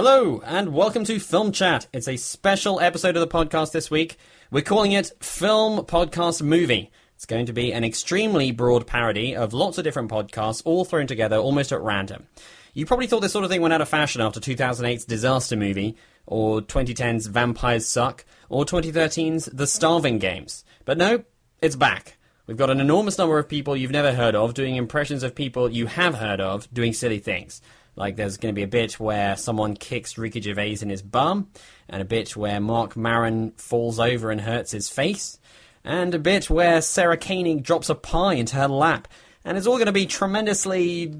[0.00, 1.88] Hello, and welcome to Film Chat.
[1.92, 4.16] It's a special episode of the podcast this week.
[4.48, 6.92] We're calling it Film Podcast Movie.
[7.16, 11.08] It's going to be an extremely broad parody of lots of different podcasts, all thrown
[11.08, 12.28] together almost at random.
[12.74, 15.96] You probably thought this sort of thing went out of fashion after 2008's Disaster Movie,
[16.26, 20.64] or 2010's Vampires Suck, or 2013's The Starving Games.
[20.84, 21.24] But no,
[21.60, 22.18] it's back.
[22.46, 25.68] We've got an enormous number of people you've never heard of doing impressions of people
[25.68, 27.60] you have heard of doing silly things.
[27.98, 31.48] Like there's going to be a bit where someone kicks Ricky Gervais in his bum,
[31.88, 35.40] and a bit where Marc Maron falls over and hurts his face,
[35.82, 39.08] and a bit where Sarah Koenig drops a pie into her lap.
[39.44, 41.12] And it's all going to be tremendously.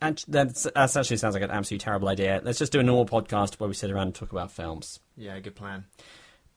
[0.00, 2.40] That actually sounds like an absolutely terrible idea.
[2.44, 5.00] Let's just do a normal podcast where we sit around and talk about films.
[5.16, 5.86] Yeah, good plan.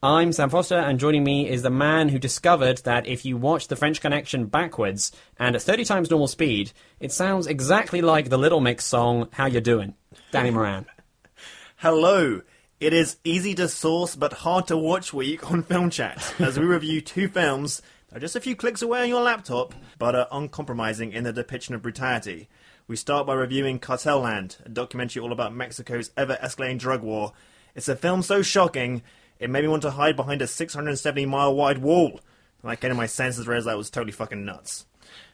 [0.05, 3.69] I'm Sam Foster, and joining me is the man who discovered that if you watch
[3.69, 8.37] The French Connection backwards and at 30 times normal speed, it sounds exactly like the
[8.37, 9.95] Little Mix song "How You Doing."
[10.29, 10.85] Danny Moran.
[11.77, 12.43] Hello.
[12.79, 16.65] It is easy to source but hard to watch week on Film Chat as we
[16.65, 20.27] review two films that are just a few clicks away on your laptop but are
[20.31, 22.47] uncompromising in their depiction of brutality.
[22.87, 27.33] We start by reviewing Cartel Land, a documentary all about Mexico's ever escalating drug war.
[27.73, 29.01] It's a film so shocking,
[29.39, 32.19] it made me want to hide behind a 670 mile wide wall.
[32.61, 34.85] And I came to my senses realized that was totally fucking nuts.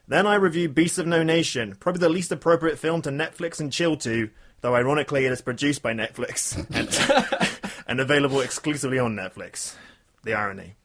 [0.08, 3.72] Then I review Beasts of No Nation, probably the least appropriate film to Netflix and
[3.72, 4.30] chill to,
[4.62, 6.58] though ironically it is produced by Netflix
[7.70, 9.76] and, and available exclusively on Netflix.
[10.24, 10.76] The irony.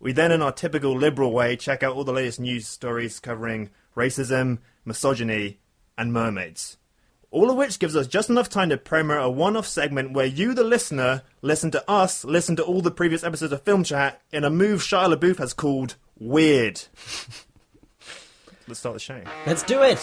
[0.00, 3.68] We then, in our typical liberal way, check out all the latest news stories covering
[3.94, 5.58] racism, misogyny,
[5.98, 6.78] and mermaids.
[7.32, 10.26] All of which gives us just enough time to premiere a one off segment where
[10.26, 14.20] you, the listener, listen to us, listen to all the previous episodes of Film Chat
[14.32, 16.82] in a move Shia LaBeouf has called Weird.
[18.66, 19.20] Let's start the show.
[19.46, 19.98] Let's do it!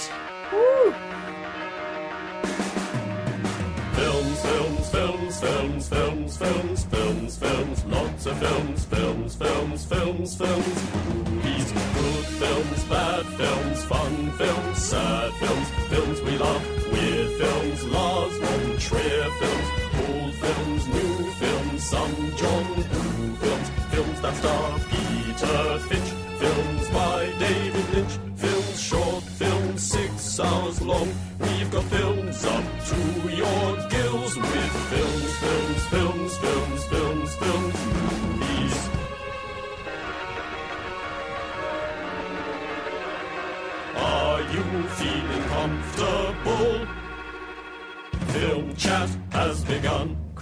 [3.93, 10.93] Films, films, films, films, films, films, films, films, lots of films, films, films, films, films,
[11.13, 18.37] movies, good films, bad films, fun films, sad films, films we love, weird films, Lars
[18.37, 19.69] von Trier films,
[20.07, 26.06] old films, new films, some John Woo films, films that star Peter Finch,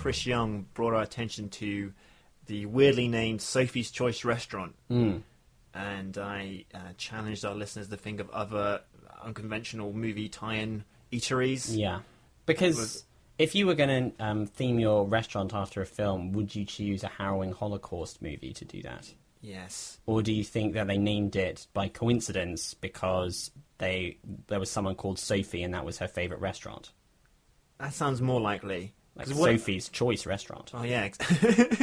[0.05, 1.91] Chris Young brought our attention to
[2.45, 4.75] the weirdly named Sophie's Choice restaurant.
[4.87, 8.81] And I uh, challenged our listeners to think of other
[9.23, 11.75] unconventional movie tie in eateries.
[11.75, 12.01] Yeah.
[12.45, 13.03] Because Was-
[13.39, 17.03] if you were going to um, theme your restaurant after a film, would you choose
[17.03, 19.11] a harrowing Holocaust movie to do that?
[19.41, 19.97] Yes.
[20.05, 23.49] Or do you think that they named it by coincidence because
[23.79, 26.91] they there was someone called Sophie and that was her favourite restaurant?
[27.79, 28.93] That sounds more likely.
[29.15, 30.71] Like what- Sophie's Choice restaurant.
[30.73, 31.09] Oh, yeah.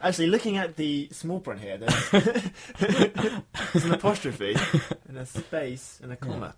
[0.00, 2.10] Actually, looking at the small print here, there's,
[2.80, 4.56] there's an apostrophe
[5.08, 6.54] and a space and a comma.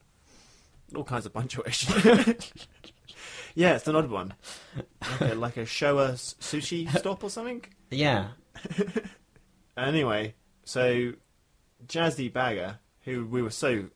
[0.94, 1.94] All kinds of punctuation.
[3.54, 4.32] yeah, it's an odd one.
[5.20, 7.64] Like a, like a Showa sushi stop or something.
[7.90, 8.28] Yeah.
[9.76, 10.34] Anyway,
[10.64, 11.12] so
[11.86, 13.86] Jazzy Bagger, who we were so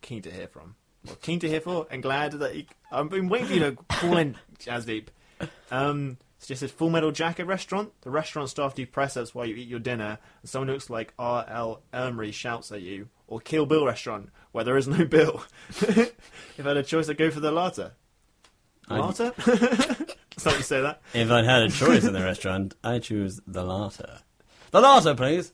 [0.00, 0.74] keen to hear from,
[1.08, 3.72] well, keen to hear for, and glad that he, I've been waiting for you to
[3.72, 5.06] call in Jazdeep.
[5.70, 7.92] Um, suggested Full Metal Jacket restaurant.
[8.02, 10.90] The restaurant staff do press ups while you eat your dinner, and someone who looks
[10.90, 11.82] like R.L.
[11.92, 15.42] Elmery shouts at you, or Kill Bill restaurant where there is no bill?
[15.70, 17.92] if I had a choice, I'd go for the latter.
[18.88, 19.32] Latter?
[20.36, 21.00] Somebody say that.
[21.14, 24.20] If I'd had a choice in the restaurant, I choose the latter.
[24.70, 25.52] The latter, please.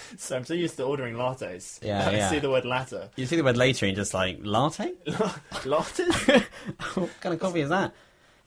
[0.18, 1.82] So I'm so used to ordering lattes.
[1.82, 2.30] Yeah, I yeah.
[2.30, 3.08] see the word latte.
[3.16, 4.92] You see the word later and just like, latte?
[5.06, 6.42] Lattes?
[6.96, 7.94] what kind of coffee is that?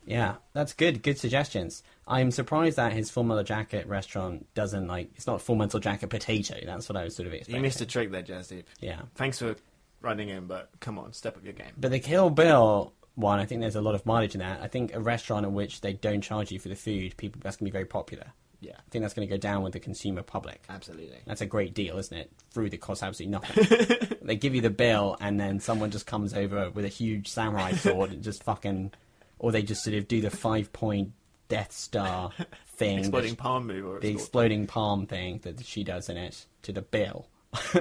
[0.05, 1.01] Yeah, that's good.
[1.01, 1.81] Good suggestions.
[2.07, 5.09] I'm surprised that his Full Metal Jacket restaurant doesn't like.
[5.15, 6.55] It's not Full Metal Jacket potato.
[6.63, 7.55] That's what I was sort of expecting.
[7.55, 8.65] you missed a trick there, Jazdeep.
[8.79, 9.55] Yeah, Thanks for
[10.01, 11.71] running in, but come on, step up your game.
[11.77, 14.61] but the Kill Bill one, I think there's a lot of mileage in that.
[14.61, 17.55] I think a restaurant in which they don't charge you for the food, people that's
[17.57, 18.27] gonna be very popular.
[18.59, 20.63] Yeah, I think that's going to go down with the consumer public.
[20.69, 21.19] absolutely.
[21.25, 22.31] That's a great deal, isn't it?
[22.51, 24.17] Food that costs absolutely nothing.
[24.21, 27.73] they give you the bill, and then someone just comes over with a huge samurai
[27.73, 28.91] sword and just fucking,
[29.39, 31.11] or they just sort of do the five point
[31.47, 32.31] Death Star
[32.75, 33.85] thing, Exploding palm move.
[33.85, 37.27] Or the exploding palm thing that she does in it to the bill.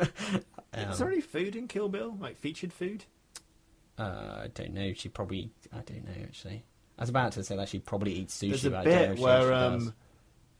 [0.77, 2.17] Is there any food in Kill Bill?
[2.21, 3.05] Like featured food?
[3.99, 4.93] Uh, I don't know.
[4.93, 6.65] She probably, I don't know actually.
[6.99, 8.51] I was about to say that she probably eats sushi.
[8.51, 9.95] There's a but I don't know bit where um,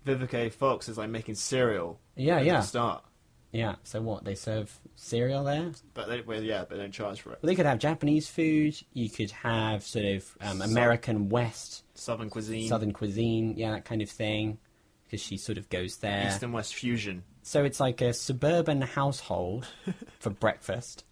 [0.07, 2.01] Vivica Fox is like making cereal.
[2.17, 2.61] Yeah, yeah.
[2.61, 3.05] Start,
[3.53, 3.77] yeah.
[3.85, 4.25] So what?
[4.25, 5.73] They serve cereal there.
[5.95, 7.39] but they, well, yeah, but they don't charge for it.
[7.43, 8.77] Well, they could have Japanese food.
[8.93, 14.03] You could have sort of um, American West, Southern cuisine, Southern cuisine, yeah, that kind
[14.03, 14.59] of thing.
[15.05, 16.27] Because she sort of goes there.
[16.29, 17.23] East and West fusion.
[17.43, 19.67] So it's like a suburban household
[20.19, 21.05] for breakfast.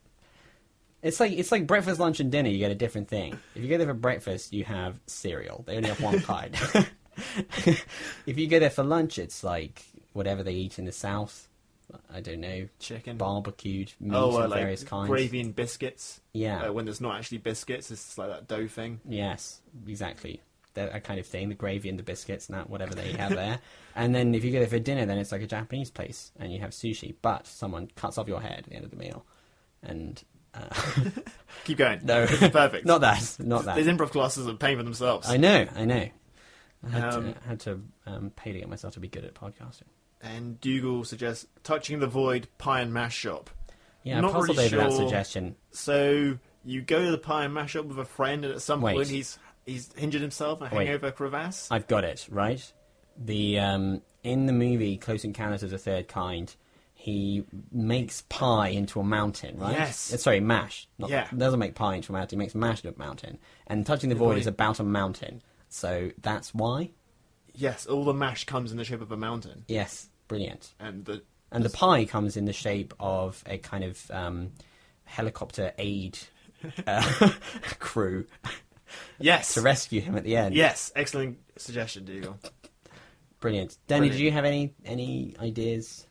[1.03, 2.49] It's like it's like breakfast, lunch, and dinner.
[2.49, 3.39] You get a different thing.
[3.55, 5.65] If you go there for breakfast, you have cereal.
[5.67, 6.57] They only have one kind.
[8.27, 11.49] if you go there for lunch, it's like whatever they eat in the south.
[12.13, 13.19] I don't know, Chicken.
[13.19, 15.09] barbecued meat oh, uh, of like various kinds.
[15.09, 16.21] gravy and biscuits.
[16.33, 16.69] Yeah.
[16.69, 19.01] Uh, when there's not actually biscuits, it's just like that dough thing.
[19.07, 20.41] Yes, exactly.
[20.75, 23.35] That, that kind of thing, the gravy and the biscuits and that, whatever they have
[23.35, 23.59] there.
[23.95, 26.51] And then if you go there for dinner, then it's like a Japanese place and
[26.51, 29.27] you have sushi, but someone cuts off your head at the end of the meal.
[29.83, 30.25] And
[30.55, 30.71] uh,
[31.65, 32.01] Keep going.
[32.03, 32.87] no, perfect.
[32.87, 33.77] not that, not that.
[33.77, 35.29] These improv classes are paying for themselves.
[35.29, 36.09] I know, I know.
[36.85, 39.35] I had Um, to, had to um, pay to get myself to be good at
[39.35, 39.83] podcasting.
[40.21, 43.51] And Dougal suggests touching the void pie and mash shop.
[44.05, 45.57] Yeah, Not really over that suggestion.
[45.71, 48.81] So you go to the pie and mash shop with a friend, and at some
[48.81, 48.95] Wait.
[48.95, 50.87] point he's he's injured himself in a Wait.
[50.87, 51.69] hangover crevasse.
[51.71, 52.73] I've got it right.
[53.17, 56.57] The um, in the movie Close Encounters of the Third Kind,
[56.95, 59.73] he makes pie into a mountain, right?
[59.73, 60.13] Yes.
[60.13, 60.89] Uh, sorry, mash.
[60.99, 61.29] Not, Yeah.
[61.37, 62.39] Doesn't make pie into a mountain.
[62.39, 63.39] He makes mash into a mountain.
[63.67, 64.39] And touching the void void.
[64.39, 65.43] is about a mountain,
[65.73, 66.91] so that's why.
[67.55, 70.73] Yes, all the mash comes in the shape of a mountain, Yes, brilliant.
[70.79, 74.53] and the And the pie comes in the shape of a kind of um,
[75.05, 76.19] helicopter aid
[76.87, 77.31] uh,
[77.79, 78.27] crew
[79.19, 80.55] yes, to rescue him at the end.
[80.55, 82.39] yes, excellent suggestion, Dougal.
[83.41, 83.77] Brilliant.
[83.89, 84.19] Danny, Brilliant.
[84.19, 86.07] did you have any any ideas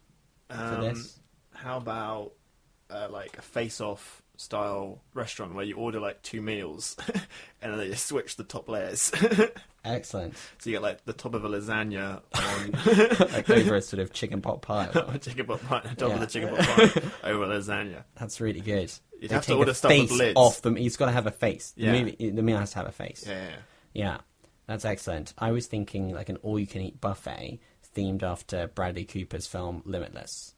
[0.49, 1.19] for Um, this?
[1.53, 2.33] How about
[2.89, 6.95] uh, like a face-off style restaurant where you order like two meals,
[7.61, 9.11] and then they just switch the top layers,
[9.85, 10.35] Excellent.
[10.59, 14.13] so you get like the top of a lasagna on like over a sort of
[14.13, 14.87] chicken pot pie.
[14.93, 16.13] or chicken pot pie, on top Yeah.
[16.15, 18.03] of the chicken pot pie over lasagna.
[18.15, 18.91] That's really good.
[19.19, 20.33] You'd They have to order stuff with lids.
[20.35, 20.75] off them.
[20.75, 21.71] He's got to have a face.
[21.77, 21.83] The,
[22.17, 22.31] Yeah.
[22.31, 23.23] the meal has to have a face.
[23.27, 23.55] Yeah, yeah, yeah.
[23.93, 24.17] Yeah,
[24.67, 25.33] that's excellent.
[25.37, 27.59] I was thinking like an all-you-can-eat buffet
[27.95, 30.53] themed after Bradley Cooper's film Limitless,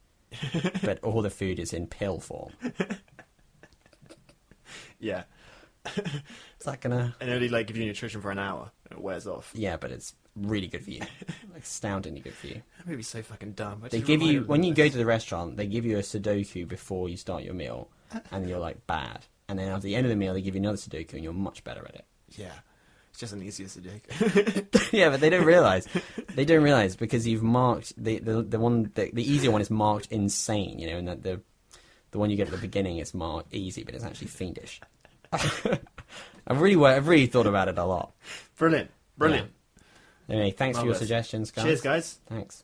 [0.83, 2.51] but all the food is in pill form.
[5.04, 5.24] Yeah.
[5.98, 7.14] Is that gonna?
[7.20, 9.52] And only like give you nutrition for an hour, and it wears off.
[9.54, 11.02] Yeah, but it's really good for you.
[11.57, 12.62] Astoundingly good for you.
[12.78, 13.81] That movie's so fucking dumb.
[13.83, 14.94] I They just give you when you go this.
[14.94, 17.90] to the restaurant, they give you a Sudoku before you start your meal,
[18.31, 19.26] and you're like bad.
[19.50, 21.33] And then at the end of the meal, they give you another Sudoku, and you're
[21.33, 22.06] much better at it.
[22.30, 22.54] Yeah,
[23.10, 24.90] it's just an easier Sudoku.
[24.94, 25.86] yeah, but they don't realize.
[26.33, 29.69] They don't realize because you've marked the the, the one the, the easier one is
[29.69, 31.42] marked insane, you know, and that the
[32.12, 34.80] the one you get at the beginning is marked easy, but it's actually fiendish.
[36.47, 38.13] I've really I've really thought about it a lot.
[38.57, 39.52] brilliant, brilliant.
[40.30, 41.66] Anyway, thanks for your suggestions, guys.
[41.66, 42.19] Cheers, guys.
[42.28, 42.63] Thanks.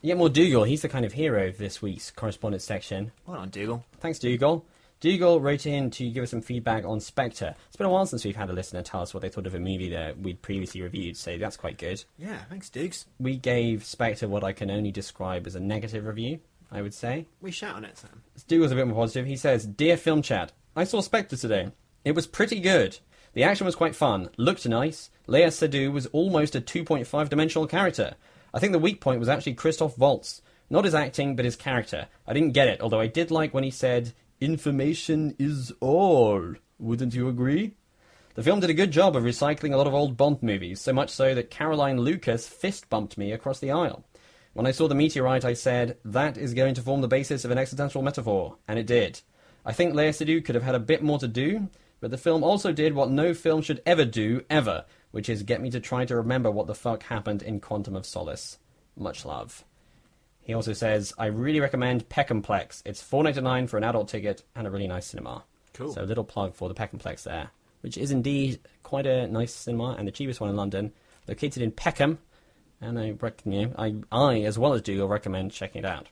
[0.00, 0.64] Yet more Dougal.
[0.64, 3.12] He's the kind of hero of this week's correspondence section.
[3.26, 3.84] Well done, Dougal.
[4.00, 4.64] Thanks, Dougal.
[5.00, 7.54] Dougal wrote in to give us some feedback on Spectre.
[7.68, 9.54] It's been a while since we've had a listener tell us what they thought of
[9.54, 12.04] a movie that we'd previously reviewed, so that's quite good.
[12.16, 13.06] Yeah, thanks, Dukes.
[13.20, 16.40] We gave Spectre what I can only describe as a negative review,
[16.72, 17.26] I would say.
[17.40, 18.22] We shout on it, Sam.
[18.48, 19.26] Dougal's a bit more positive.
[19.26, 21.70] He says, Dear Film Chat, I saw Spectre today.
[22.04, 22.98] It was pretty good.
[23.34, 25.10] The action was quite fun, looked nice.
[25.26, 28.14] Lea Seydoux was almost a 2.5 dimensional character.
[28.54, 30.42] I think the weak point was actually Christoph Waltz.
[30.70, 32.08] Not his acting, but his character.
[32.26, 36.54] I didn't get it, although I did like when he said, Information is all.
[36.78, 37.74] Wouldn't you agree?
[38.34, 40.92] The film did a good job of recycling a lot of old Bond movies, so
[40.92, 44.04] much so that Caroline Lucas fist bumped me across the aisle.
[44.52, 47.50] When I saw the meteorite, I said, that is going to form the basis of
[47.50, 49.20] an existential metaphor, and it did.
[49.66, 51.68] I think Lea Seydoux could have had a bit more to do,
[52.00, 55.60] but the film also did what no film should ever do, ever, which is get
[55.60, 58.58] me to try to remember what the fuck happened in Quantum of Solace.
[58.96, 59.64] Much love.
[60.40, 62.82] He also says, I really recommend Peckhamplex.
[62.84, 65.44] It's four ninety nine for an adult ticket and a really nice cinema.
[65.74, 65.92] Cool.
[65.92, 67.50] So a little plug for the Peckhamplex there,
[67.82, 70.92] which is indeed quite a nice cinema and the cheapest one in London,
[71.26, 72.18] located in Peckham.
[72.80, 76.08] And I reckon you, I, I as well as do, recommend checking it out.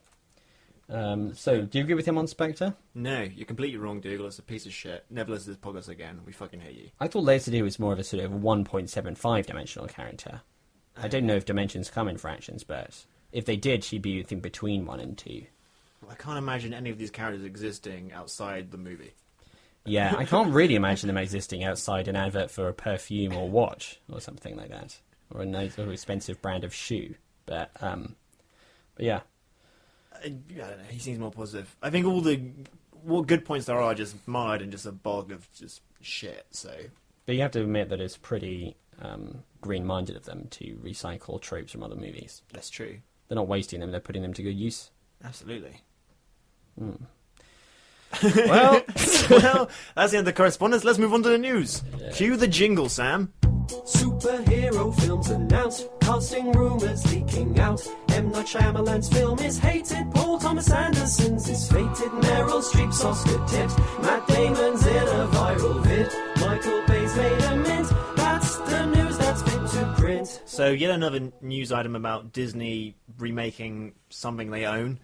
[0.88, 2.74] Um, so, do you agree with him on Spectre?
[2.94, 4.26] No, you're completely wrong, Dougal.
[4.26, 5.04] It's a piece of shit.
[5.10, 6.20] Never listen to this podcast again.
[6.24, 6.90] We fucking hate you.
[7.00, 10.42] I thought Lea Seydoux was more of a sort of 1.75 dimensional character.
[10.96, 14.22] I don't know if dimensions come in fractions, but if they did, she'd be I
[14.22, 15.44] think, between one and two.
[16.08, 19.14] I can't imagine any of these characters existing outside the movie.
[19.84, 24.00] Yeah, I can't really imagine them existing outside an advert for a perfume or watch
[24.10, 24.98] or something like that,
[25.30, 27.14] or a nice or expensive brand of shoe.
[27.46, 28.16] But um,
[28.96, 29.20] but yeah,
[30.24, 30.84] I, don't know.
[30.88, 31.74] He seems more positive.
[31.82, 32.40] I think all the
[33.02, 36.46] what good points there are just mired in just a bog of just shit.
[36.50, 36.72] So
[37.26, 41.72] but you have to admit that it's pretty um, green-minded of them to recycle tropes
[41.72, 42.42] from other movies.
[42.52, 42.98] that's true.
[43.28, 44.90] They're not wasting them; they're putting them to good use.
[45.24, 45.82] Absolutely.
[48.22, 48.82] Well,
[49.30, 50.84] well, that's the end of the correspondence.
[50.84, 51.82] Let's move on to the news.
[52.14, 53.32] Cue the jingle, Sam.
[53.86, 57.80] Superhero films announced, casting rumors leaking out.
[58.08, 58.30] M.
[58.32, 64.26] Night Shyamalan's film is hated, Paul Thomas Anderson's is fated, Meryl Streep's Oscar tipped, Matt
[64.26, 67.88] Damon's in a viral vid, Michael Bay's made a mint.
[68.16, 70.42] That's the news that's fit to print.
[70.46, 74.98] So, yet another news item about Disney remaking something they own.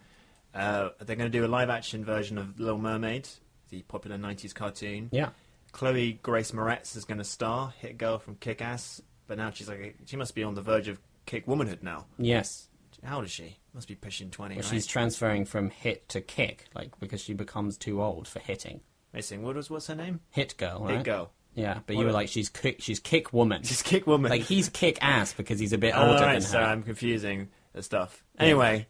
[0.52, 3.28] Uh, they're going to do a live action version of Little Mermaid,
[3.70, 5.08] the popular 90s cartoon.
[5.12, 5.28] yeah.
[5.72, 9.68] Chloe Grace Moretz is going to star, hit girl from Kick Ass, but now she's
[9.68, 12.06] like, she must be on the verge of kick womanhood now.
[12.18, 12.68] Yes.
[13.04, 13.58] How old is she?
[13.74, 14.70] Must be pushing 20, Well, right?
[14.70, 18.80] she's transferring from hit to kick, like because she becomes too old for hitting.
[19.14, 20.20] Missing, what was, what's her name?
[20.30, 20.96] Hit girl, right?
[20.96, 21.32] Hit girl.
[21.54, 23.62] Yeah, but What you were like, she's kick, she's kick woman.
[23.62, 24.30] She's kick woman.
[24.30, 26.64] like he's kick ass because he's a bit Oh, older right, than so her.
[26.64, 28.22] I'm confusing the stuff.
[28.38, 28.86] Anyway,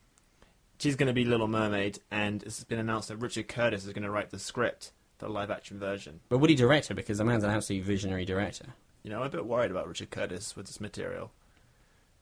[0.79, 4.05] she's going to be Little Mermaid, and it's been announced that Richard Curtis is going
[4.05, 4.93] to write the script
[5.23, 6.21] the live action version.
[6.29, 6.95] But would he direct her?
[6.95, 8.67] Because the man's an absolute visionary director.
[9.03, 11.31] You know, I'm a bit worried about Richard Curtis with this material.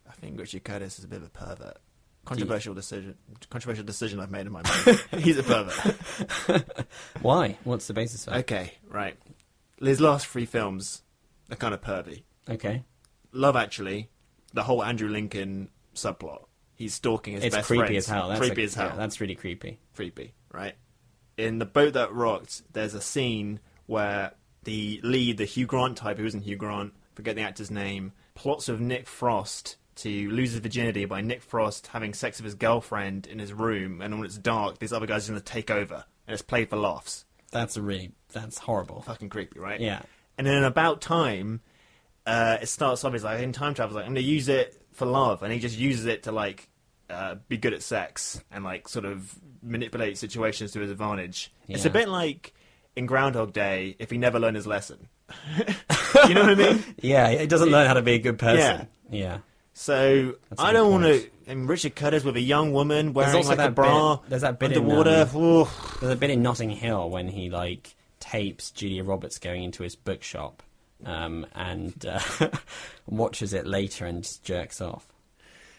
[0.09, 1.79] I think Richard Curtis is a bit of a pervert.
[2.27, 3.17] Controversial decision.
[3.49, 5.03] Controversial decision I've made in my mind.
[5.25, 6.77] He's a pervert.
[7.23, 7.57] Why?
[7.65, 8.33] What's the basis for?
[8.33, 8.39] it?
[8.41, 9.17] Okay, right.
[9.81, 11.03] His last three films
[11.51, 12.23] are kind of pervy.
[12.49, 12.85] Okay.
[13.33, 14.11] Love Actually,
[14.53, 16.45] the whole Andrew Lincoln subplot.
[16.75, 18.05] He's stalking his It's best creepy friends.
[18.05, 18.29] as hell.
[18.29, 18.89] That's creepy a- as hell.
[18.89, 19.79] yeah, that's really creepy.
[19.95, 20.75] creepy, right?
[21.41, 24.33] In the boat that rocked, there's a scene where
[24.65, 28.69] the lead, the Hugh Grant type, who isn't Hugh Grant, forget the actor's name, plots
[28.69, 33.27] with Nick Frost to lose his virginity by Nick Frost having sex with his girlfriend
[33.27, 36.05] in his room, and when it's dark, these other guys are going to take over,
[36.27, 37.27] and it's played for laughs.
[37.51, 39.03] That's a really that's horrible.
[39.03, 39.81] Fucking creepy, right?
[39.81, 40.03] Yeah.
[40.39, 41.61] And then in about time,
[42.25, 44.81] uh, it starts off as like in time travel, like I'm going to use it
[44.93, 46.70] for love, and he just uses it to like
[47.11, 51.53] uh, be good at sex and like sort of manipulate situations to his advantage.
[51.69, 52.55] It's a bit like
[52.97, 55.09] in Groundhog Day if he never learned his lesson.
[56.29, 56.85] you know what I mean?
[57.01, 58.89] Yeah, he doesn't learn how to be a good person.
[59.11, 59.39] Yeah.
[59.73, 61.31] So That's a I don't want to.
[61.47, 64.43] And Richard Curtis with a young woman wearing also like a that bra bit- there's
[64.43, 65.29] that bit in, underwater.
[65.35, 65.69] um, Ooh.
[66.01, 69.97] There's a bit in Notting Hill when he like tapes Julia Roberts going into his
[69.97, 70.63] bookshop,
[71.07, 72.21] um, and uh,
[73.07, 75.07] watches it later and just jerks off.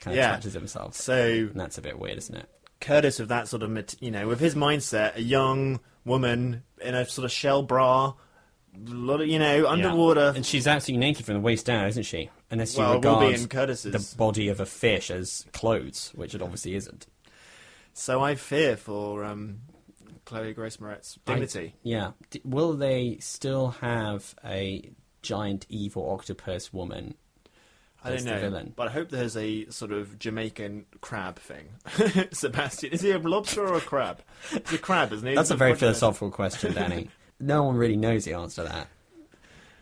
[0.01, 0.31] Kind of Yeah.
[0.36, 0.96] touches himself.
[0.96, 2.50] So and that's a bit weird, isn't it?
[2.81, 7.05] Curtis with that sort of, you know, with his mindset, a young woman in a
[7.05, 8.08] sort of shell bra,
[8.75, 10.34] a lot of, you know, underwater.
[10.36, 12.29] And she's absolutely naked from the waist down, isn't she?
[12.50, 13.91] Unless you Well, regard Curtis's.
[14.12, 17.05] the body of a fish as clothes, which it obviously isn't.
[17.93, 19.60] So I fear for um,
[20.25, 21.74] Chloe Grace Moretz's dignity.
[21.75, 22.12] I- yeah.
[22.31, 24.89] D- will they still have a
[25.22, 27.13] giant evil octopus woman?
[28.03, 28.74] I, don't know, villain?
[28.75, 31.70] but I hope there's a sort of Jamaican crab thing.
[32.31, 34.22] Sebastian, is he a lobster or a crab?
[34.51, 35.36] It's a crab, isn't he?
[35.36, 37.10] That's It's a very philosophical question, Danny.
[37.39, 38.88] no one really knows the answer to that.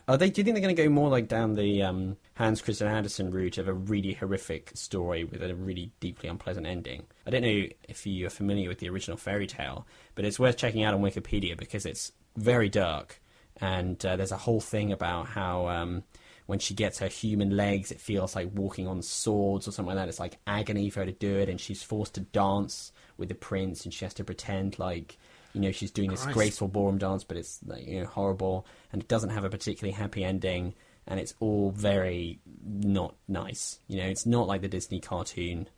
[0.09, 0.31] Are they?
[0.31, 3.29] Do you think they're going to go more like down the um, Hans Christian Andersen
[3.29, 7.05] route of a really horrific story with a really deeply unpleasant ending?
[7.27, 9.85] I don't know if you are familiar with the original fairy tale,
[10.15, 13.21] but it's worth checking out on Wikipedia because it's very dark,
[13.61, 16.03] and uh, there's a whole thing about how um,
[16.49, 19.97] when she gets her human legs, it feels like walking on swords or something like
[19.97, 20.09] that.
[20.09, 23.35] It's like agony for her to do it, and she's forced to dance with the
[23.35, 25.19] prince, and she has to pretend like
[25.53, 29.03] you know she's doing this graceful ballroom dance, but it's like, you know horrible, and
[29.03, 30.73] it doesn't have a particularly happy ending,
[31.05, 33.77] and it's all very not nice.
[33.87, 35.69] You know, it's not like the Disney cartoon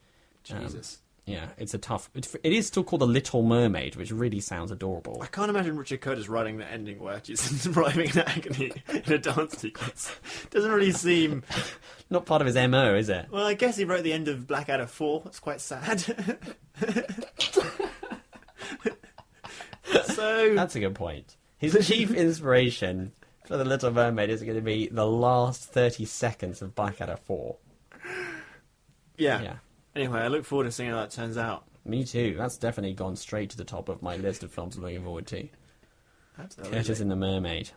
[0.52, 1.00] um, Jesus.
[1.32, 2.10] Yeah, it's a tough.
[2.14, 5.20] It, it is still called The Little Mermaid, which really sounds adorable.
[5.22, 9.18] I can't imagine Richard Curtis writing the ending where she's writhing in agony in a
[9.18, 10.12] dance sequence.
[10.50, 11.44] Doesn't really seem.
[12.10, 13.28] Not part of his MO, is it?
[13.32, 15.22] Well, I guess he wrote the end of Blackadder 4.
[15.24, 16.02] That's quite sad.
[20.06, 20.56] so.
[20.56, 21.38] That's a good point.
[21.58, 23.14] His chief inspiration
[23.46, 27.56] for The Little Mermaid is going to be the last 30 seconds of Blackadder 4.
[29.18, 29.42] yeah.
[29.42, 29.54] Yeah.
[29.96, 31.66] Anyway, I look forward to seeing how that turns out.
[31.84, 32.36] Me too.
[32.38, 35.28] That's definitely gone straight to the top of my list of films I'm looking forward
[35.28, 35.48] to.
[36.40, 36.78] Absolutely.
[36.78, 37.72] Curtis and the Mermaid.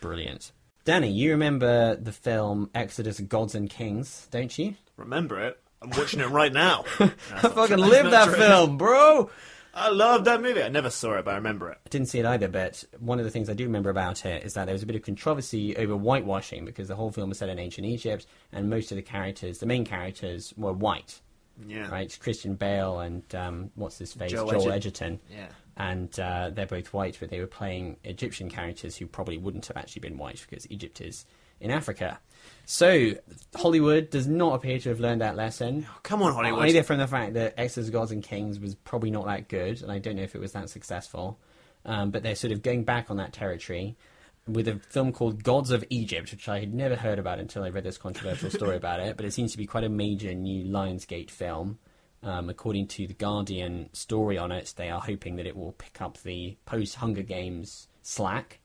[0.00, 0.52] Brilliant.
[0.84, 4.74] Danny, you remember the film Exodus Gods and Kings, don't you?
[4.96, 5.60] Remember it?
[5.80, 6.84] I'm watching it right now.
[7.00, 9.30] I fucking live that film, bro!
[9.74, 10.62] I love that movie.
[10.62, 11.78] I never saw it, but I remember it.
[11.86, 14.44] I didn't see it either, but one of the things I do remember about it
[14.44, 17.38] is that there was a bit of controversy over whitewashing because the whole film was
[17.38, 21.20] set in ancient Egypt and most of the characters, the main characters, were white.
[21.66, 21.88] Yeah.
[21.88, 22.16] Right?
[22.20, 24.30] Christian Bale and um, what's his face?
[24.30, 24.72] Joel Joel, Edgerton.
[24.72, 25.20] Edgerton.
[25.30, 25.46] Yeah.
[25.76, 29.76] And uh, they're both white, but they were playing Egyptian characters who probably wouldn't have
[29.76, 31.24] actually been white because Egypt is
[31.60, 32.18] in Africa.
[32.66, 33.12] So
[33.54, 35.86] Hollywood does not appear to have learned that lesson.
[36.02, 36.68] Come on, Hollywood.
[36.68, 39.90] Either from the fact that Exodus Gods and Kings was probably not that good, and
[39.90, 41.38] I don't know if it was that successful.
[41.84, 43.96] Um, but they're sort of going back on that territory
[44.46, 47.68] with a film called Gods of Egypt, which I had never heard about until I
[47.70, 49.16] read this controversial story about it.
[49.16, 51.78] But it seems to be quite a major new Lionsgate film.
[52.24, 56.00] Um, according to the Guardian story on it, they are hoping that it will pick
[56.00, 58.60] up the post Hunger Games slack.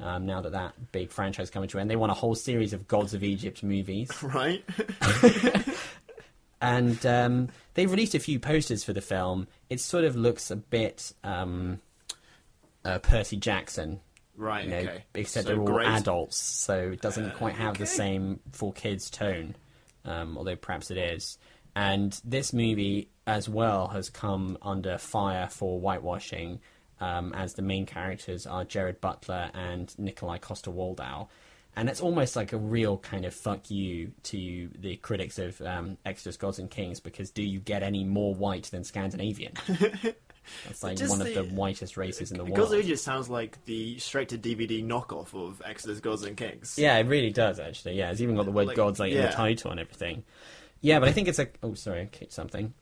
[0.00, 2.72] Um, now that that big franchise coming to an end, they want a whole series
[2.72, 4.10] of Gods of Egypt movies.
[4.22, 4.64] Right?
[6.60, 9.48] and um, they've released a few posters for the film.
[9.70, 11.80] It sort of looks a bit um,
[12.84, 14.00] uh, Percy Jackson,
[14.38, 15.04] right, you know, okay.
[15.14, 19.56] except So they're all adults, so it doesn't quite have the same for kids tone,
[20.04, 21.38] um, although perhaps it is.
[21.76, 26.60] And this movie, as well, has come under fire for whitewashing,
[27.00, 31.28] um, as the main characters are Gerard Butler and Nikolaj Coster-Waldau.
[31.76, 35.96] And it's almost like a real kind of fuck you to the critics of um,
[36.04, 39.52] Exodus Gods and Kings because do you get any more white than Scandinavian?
[40.66, 42.56] That's like Just one of the- the whitest races in the world.
[42.56, 42.80] Gods of.
[42.80, 46.76] Egypt sounds like the straight to DVD knockoff of Exodus Gods and Kings.
[46.78, 47.94] Yeah, it really does actually.
[47.98, 50.24] Yeah, it's even got the word Like, gods like in the title and everything.
[50.80, 51.48] Yeah, but I think it's a.
[51.62, 52.72] Oh, sorry, I kicked something.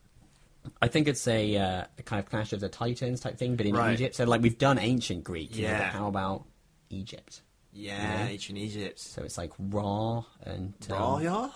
[0.83, 3.66] I think it's a, uh, a kind of Clash of the Titans type thing, but
[3.66, 3.92] in Right.
[3.94, 4.16] Egypt.
[4.16, 5.90] So like we've done ancient Greek, you know, Yeah.
[5.90, 6.44] how about
[6.90, 7.42] Egypt?
[7.76, 8.26] Yeah, Yeah.
[8.28, 8.98] ancient Egypt.
[8.98, 11.48] So it's like Ra and um, yeah?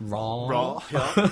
[0.00, 1.30] Ra, Raw, yeah.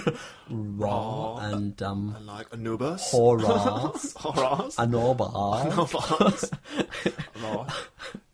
[0.50, 3.10] Ra, and um, And like Anubis.
[3.10, 4.76] Horus, Horus.
[4.76, 6.50] Horus.
[7.42, 7.66] Raw.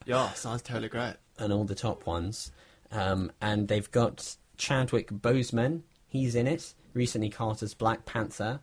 [0.06, 1.14] Yeah, sounds totally great.
[1.38, 2.52] and all the top ones.
[2.92, 5.82] Um, and they've got Chadwick Boseman.
[6.08, 6.74] He's in it.
[6.94, 8.60] Recently cast as Black Panther.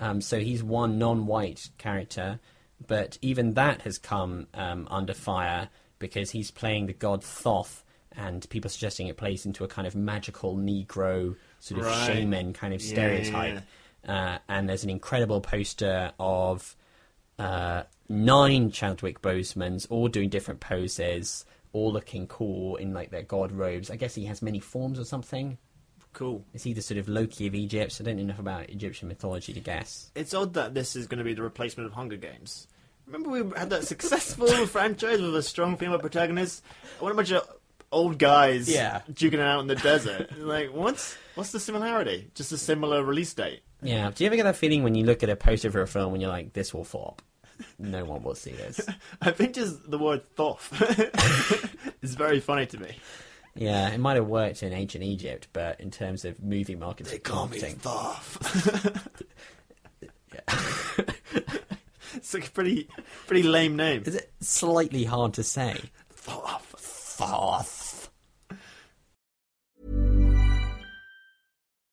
[0.00, 2.40] Um, so he's one non-white character,
[2.86, 5.68] but even that has come um, under fire
[6.00, 7.84] because he's playing the god Thoth,
[8.16, 12.06] and people are suggesting it plays into a kind of magical Negro sort of Right.
[12.06, 13.62] shaman kind of Yeah, yeah, stereotype.
[14.06, 16.74] Uh, and there's an incredible poster of
[17.38, 23.52] uh, nine Chadwick Bosemans, all doing different poses, all looking cool in like their god
[23.52, 23.90] robes.
[23.90, 25.58] I guess he has many forms or something.
[26.12, 26.44] Cool.
[26.52, 27.98] Is he the sort of Loki of Egypt?
[28.00, 30.10] I don't know enough about Egyptian mythology to guess.
[30.16, 32.66] It's odd that this is going to be the replacement of Hunger Games.
[33.06, 36.62] Remember we had that successful franchise with a strong female protagonist?
[37.00, 37.48] I want a bunch of
[37.92, 39.00] old guys Yeah.
[39.10, 40.30] duking it out in the desert.
[40.38, 41.16] like, what?
[41.34, 42.30] What's the similarity?
[42.34, 43.62] Just a similar release date.
[43.82, 44.10] Yeah.
[44.14, 46.12] Do you ever get that feeling when you look at a poster for a film
[46.12, 47.22] and you're like, this will flop?
[47.78, 48.80] No one will see this.
[49.20, 50.72] I think just the word thoth
[52.02, 52.96] is very funny to me.
[53.54, 57.74] Yeah, it might have worked in ancient Egypt, but in terms of movie marketing, marketing
[57.76, 58.38] Thoth.
[62.14, 62.88] it's like a pretty,
[63.26, 64.02] pretty lame name.
[64.04, 65.76] is it slightly hard to say?
[66.10, 66.74] Thoth.
[66.78, 68.10] Thoth.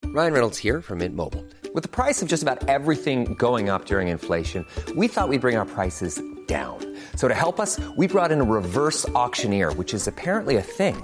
[0.05, 1.45] Ryan Reynolds here from Mint Mobile.
[1.73, 5.57] With the price of just about everything going up during inflation, we thought we'd bring
[5.57, 6.79] our prices down.
[7.15, 11.03] So to help us, we brought in a reverse auctioneer, which is apparently a thing.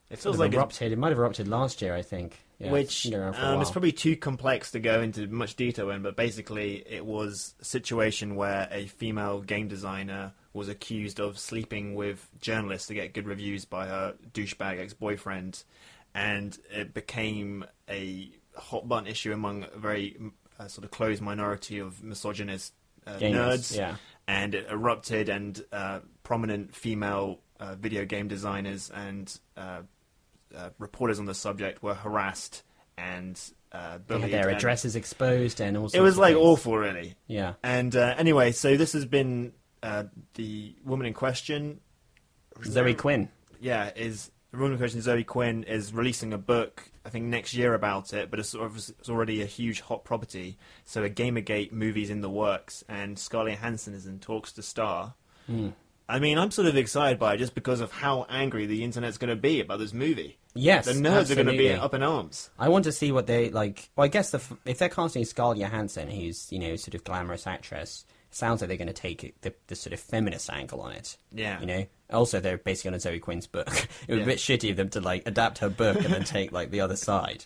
[0.11, 0.91] It feels like erupted.
[0.91, 2.37] It might have erupted last year, I think.
[2.59, 5.25] Yeah, which it's been around for a um, it's probably too complex to go into
[5.27, 10.69] much detail in, but basically it was a situation where a female game designer was
[10.69, 15.63] accused of sleeping with journalists to get good reviews by her douchebag ex-boyfriend,
[16.13, 20.17] and it became a hot button issue among a very
[20.59, 22.73] uh, sort of closed minority of misogynist
[23.07, 23.95] uh, nerds, yeah.
[24.27, 29.39] and it erupted, and uh, prominent female uh, video game designers and
[30.55, 32.63] uh, reporters on the subject were harassed
[32.97, 33.39] and
[33.71, 34.31] uh, bullied.
[34.31, 35.89] their and addresses exposed and all.
[35.93, 37.15] It was like awful, really.
[37.27, 37.53] Yeah.
[37.63, 41.79] And uh, anyway, so this has been uh, the woman in question.
[42.65, 43.29] Zoe Quinn.
[43.59, 45.01] Yeah, is the woman in question.
[45.01, 46.83] Zoe Quinn is releasing a book.
[47.05, 50.03] I think next year about it, but it's, sort of, it's already a huge hot
[50.03, 50.57] property.
[50.85, 55.15] So a GamerGate movie's in the works, and Scarlett Johansson is in talks to star.
[55.47, 55.69] Hmm.
[56.11, 59.17] I mean, I'm sort of excited by it just because of how angry the internet's
[59.17, 60.37] going to be about this movie.
[60.53, 62.49] Yes, the nerds are going to be up in arms.
[62.59, 63.89] I want to see what they like.
[63.95, 67.47] Well, I guess the, if they're casting Scarlett Johansson, who's you know sort of glamorous
[67.47, 71.15] actress, sounds like they're going to take the, the sort of feminist angle on it.
[71.31, 71.59] Yeah.
[71.61, 71.85] you know.
[72.11, 73.67] Also, they're basically on a Zoe Quinn's book.
[74.07, 74.23] it was Yeah.
[74.23, 76.81] a bit shitty of them to like adapt her book and then take like the
[76.81, 77.45] other side.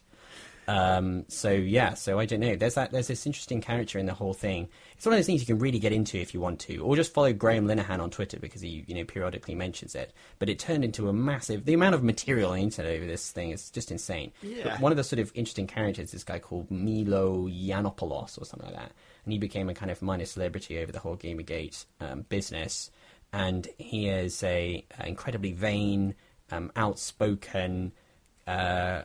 [0.68, 2.56] Um, so yeah, so I don't know.
[2.56, 2.92] There's that.
[2.92, 4.68] There's this interesting character in the whole thing.
[4.96, 6.96] It's one of those things you can really get into if you want to, or
[6.96, 10.14] just follow Graham Linehan on Twitter because he, you know, periodically mentions it.
[10.40, 11.66] But it turned into a massive.
[11.66, 14.32] The amount of material on the internet over this thing is just insane.
[14.42, 14.64] Yeah.
[14.64, 18.46] But one of the sort of interesting characters, is this guy called Milo Yiannopoulos or
[18.46, 18.92] something like that,
[19.24, 22.90] and he became a kind of minor celebrity over the whole GamerGate um, business.
[23.34, 26.16] And he is a, a incredibly vain,
[26.52, 27.92] um, outspoken.
[28.48, 29.02] Uh,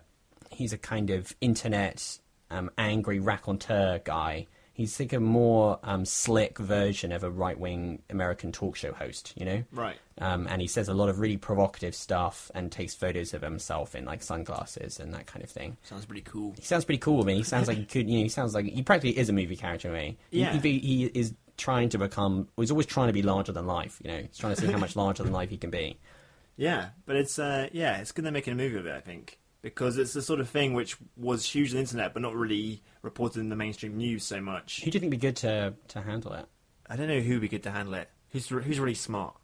[0.51, 2.19] he's a kind of internet
[2.51, 4.47] um, angry raconteur guy.
[4.73, 9.35] He's like a more um, slick version of a right wing American talk show host,
[9.37, 9.63] you know?
[9.73, 9.97] Right.
[10.19, 13.95] Um, and he says a lot of really provocative stuff and takes photos of himself
[13.95, 15.77] in like sunglasses and that kind of thing.
[15.83, 16.55] Sounds pretty cool.
[16.59, 17.35] He sounds pretty cool with me.
[17.37, 19.57] He sounds like he could, you know, he sounds like he practically is a movie
[19.57, 20.17] character to me.
[20.31, 20.59] He- Yeah.
[20.59, 24.11] He, he is trying to become, he's always trying to be larger than life, you
[24.11, 24.19] know?
[24.21, 25.99] He's trying to see how much larger than life he can be.
[26.57, 28.95] Yeah, but it's uh, yeah, it's good they're making a movie of it.
[28.95, 32.23] I think because it's the sort of thing which was huge on the internet, but
[32.23, 34.83] not really reported in the mainstream news so much.
[34.85, 36.47] Who do you think would be good to, to handle it?
[36.89, 38.09] I don't know who would be good to handle it.
[38.31, 39.35] Who's who's really smart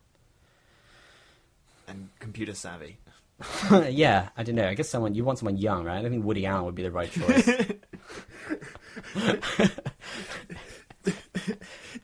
[1.88, 2.98] and computer savvy.
[3.90, 4.68] yeah, I don't know.
[4.68, 6.04] I guess someone you want someone young, right?
[6.04, 7.46] I think Woody Allen would be the right choice.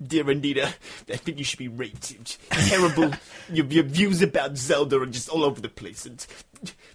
[0.07, 0.73] Dear Anita,
[1.09, 2.37] I think you should be rated.
[2.51, 3.13] Terrible.
[3.51, 6.07] your, your views about Zelda are just all over the place.
[6.07, 6.25] And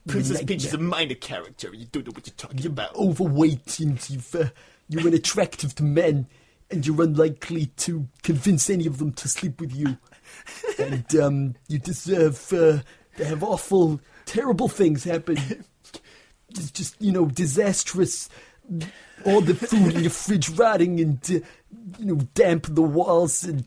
[0.08, 1.74] Princess Peach is a minor character.
[1.74, 2.96] You don't know what you're talking about.
[2.96, 4.50] overweight and you've, uh,
[4.90, 6.28] you're unattractive to men
[6.70, 9.98] and you're unlikely to convince any of them to sleep with you.
[10.78, 12.80] And um, you deserve uh,
[13.18, 15.38] to have awful, terrible things happen.
[16.50, 18.30] It's just, you know, disastrous.
[19.26, 21.40] All the food in your fridge rotting and, uh,
[21.98, 23.66] you know, damp the walls and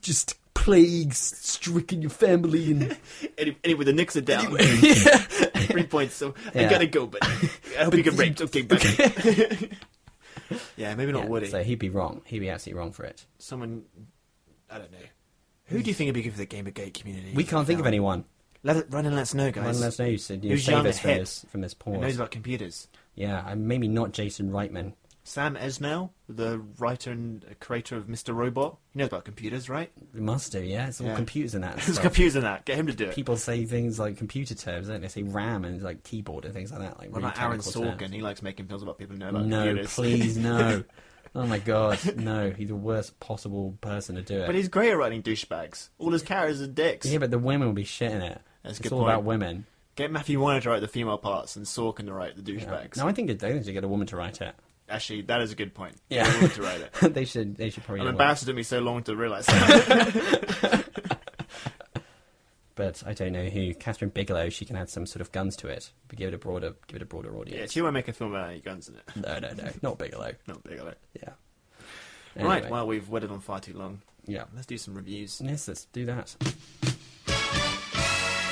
[0.00, 2.96] just plagues stricken your family and
[3.38, 4.56] Any- Anyway, the Knicks are down.
[4.56, 8.40] Three points, so I gotta go, but I hope you get raped.
[8.40, 8.78] Okay, bye.
[10.76, 11.46] yeah, maybe not Yeah, Woody.
[11.48, 12.22] So he'd be wrong.
[12.24, 13.24] He'd be absolutely wrong for it.
[13.38, 13.82] Someone,
[14.70, 14.98] I don't know.
[15.66, 17.32] Who do you think would be good for the Gamergate community?
[17.34, 18.24] We can't think of anyone.
[18.62, 19.56] Let it run and let us know, guys.
[19.64, 20.06] Run and let us know.
[20.06, 22.16] You said you Who's young us from this from this Who knows pause.
[22.16, 22.88] about computers?
[23.14, 24.94] Yeah, and maybe not Jason Reitman.
[25.28, 28.34] Sam Esmail, the writer and creator of Mr.
[28.34, 28.78] Robot.
[28.94, 29.90] He knows about computers, right?
[30.14, 30.60] We must do.
[30.62, 31.16] Yeah, it's all Yeah.
[31.16, 31.80] computers and that.
[31.82, 32.00] Stuff.
[32.00, 32.64] computers in that.
[32.64, 33.14] Get him to do it.
[33.14, 35.06] People say things like computer terms, don't they?
[35.06, 36.98] They say RAM and like keyboard and things like that.
[36.98, 37.98] Like What really about Aaron Sorkin?
[37.98, 38.12] terms.
[38.14, 39.94] He likes making films about people who know about No, computers.
[39.94, 40.84] please, no.
[41.34, 42.50] Oh my god, no.
[42.50, 44.46] He's the worst possible person to do it.
[44.46, 45.90] But he's great at writing douchebags.
[45.98, 47.06] All his characters are dicks.
[47.06, 48.40] Yeah, but the women will be shitting in it.
[48.62, 49.66] That's it's good all about women.
[49.94, 52.60] Get Matthew Weiner to write the female parts and Sorkin to write the Yeah.
[52.60, 52.96] douchebags.
[52.96, 54.54] No, I think they should get a woman to write it.
[54.88, 55.96] Actually, that is a good point.
[56.08, 56.24] Yeah.
[56.24, 56.92] Get a woman to write it.
[57.14, 57.56] they should.
[57.56, 58.00] They should probably.
[58.00, 60.84] I'm get a embarrassed it took me so long to realise that.
[62.74, 63.74] but I don't know who.
[63.74, 66.38] Kathryn Bigelow, she can add some sort of guns to it, but give it a
[66.38, 67.60] broader, give it a broader audience.
[67.60, 69.02] yeah, she won't make a film about any guns in it.
[69.16, 70.32] No, no, no, not Bigelow.
[70.46, 70.98] Not big on it.
[71.14, 71.32] Yeah.
[72.36, 74.00] Right, well, we've waited on far too long.
[74.26, 74.44] yeah.
[74.54, 75.40] Let's do some reviews.
[75.44, 76.36] Yes, let's do that.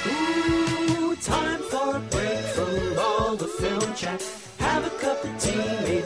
[0.09, 4.23] Ooh, time for a break from all the film chat.
[4.59, 6.06] Have a cup of tea, maybe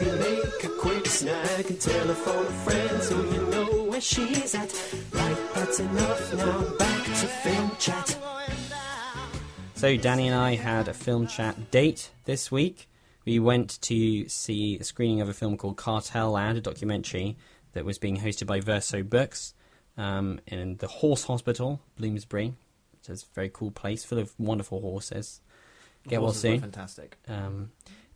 [1.21, 4.95] quick snack and telephone a friend so you know where she's at.
[5.11, 6.77] Right, that's enough now.
[6.77, 8.17] Back to film chat.
[9.75, 12.87] So Danny and I had a film chat date this week.
[13.25, 17.37] We went to see a screening of a film called Cartel Land, a documentary
[17.73, 19.53] that was being hosted by Verso Books
[19.97, 22.53] um, in the Horse Hospital, Bloomsbury.
[22.99, 25.41] Which is a very cool place, full of wonderful horses.
[26.07, 26.59] get well Horses were soon.
[26.61, 27.17] Fantastic.
[27.27, 27.71] Um,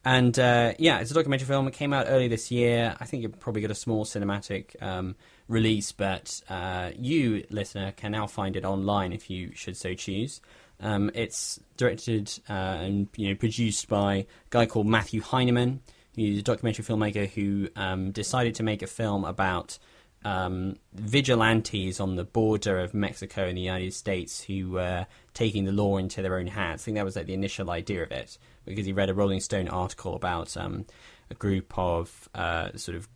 [0.06, 1.68] and uh, yeah, it's a documentary film.
[1.68, 2.96] It came out early this year.
[3.00, 5.16] I think it probably got a small cinematic um,
[5.48, 10.42] release, but uh, you, listener, can now find it online if you should so choose.
[10.80, 15.82] Um, it's directed uh, and you know produced by a guy called Matthew Heineman.
[16.16, 19.80] He's a documentary filmmaker who um, decided to make a film about
[20.24, 25.72] um, vigilantes on the border of Mexico and the United States who were taking the
[25.72, 26.84] law into their own hands.
[26.84, 29.40] I think that was like the initial idea of it because he read a Rolling
[29.40, 30.86] Stone article about um,
[31.30, 33.08] a group of uh, sort of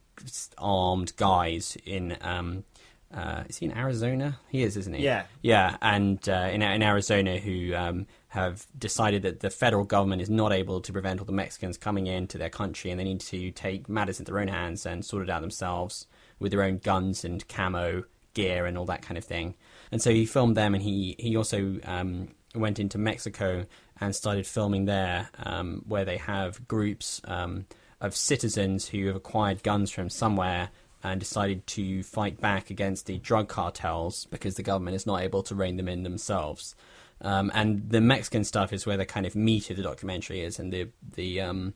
[0.58, 2.18] armed guys in.
[2.22, 2.64] Um,
[3.12, 4.38] uh, is he in Arizona?
[4.50, 5.04] He is, isn't he?
[5.04, 5.24] Yeah.
[5.42, 10.30] Yeah, and uh, in, in Arizona, who um, have decided that the federal government is
[10.30, 13.50] not able to prevent all the Mexicans coming into their country, and they need to
[13.50, 16.06] take matters into their own hands and sort it out themselves
[16.38, 18.04] with their own guns and camo
[18.36, 19.56] gear and all that kind of thing.
[19.92, 23.66] And so he filmed them, and he he also um, went into Mexico
[24.02, 27.66] and started filming there, um, where they have groups um,
[28.02, 30.70] of citizens who have acquired guns from somewhere
[31.04, 35.44] and decided to fight back against the drug cartels because the government is not able
[35.44, 36.76] to rein them in themselves.
[37.22, 40.60] Um, and the Mexican stuff is where the kind of meat of the documentary is,
[40.60, 41.74] and the the um,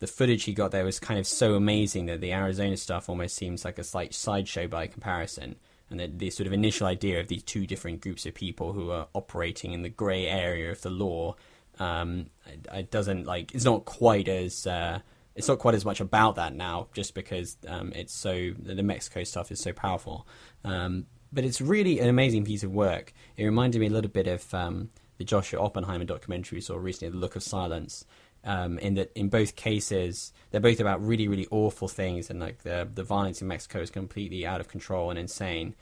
[0.00, 3.36] the footage he got there was kind of so amazing that the Arizona stuff almost
[3.36, 5.56] seems like a slight sideshow by comparison.
[5.90, 8.90] And the, the sort of initial idea of these two different groups of people who
[8.90, 11.36] are operating in the grey area of the law,
[11.78, 12.26] um,
[12.72, 15.00] it, doesn't like it's not quite as uh,
[15.34, 18.82] it's not quite as much about that now, just because um, it's so the, the
[18.82, 20.26] Mexico stuff is so powerful.
[20.64, 23.12] Um, but it's really an amazing piece of work.
[23.36, 27.10] It reminded me a little bit of um, the Joshua Oppenheimer documentary we saw recently,
[27.10, 28.04] The Look of Silence.
[28.44, 32.64] Um, in that, in both cases, they're both about really, really awful things, and like
[32.64, 35.76] the the violence in Mexico is completely out of control and insane.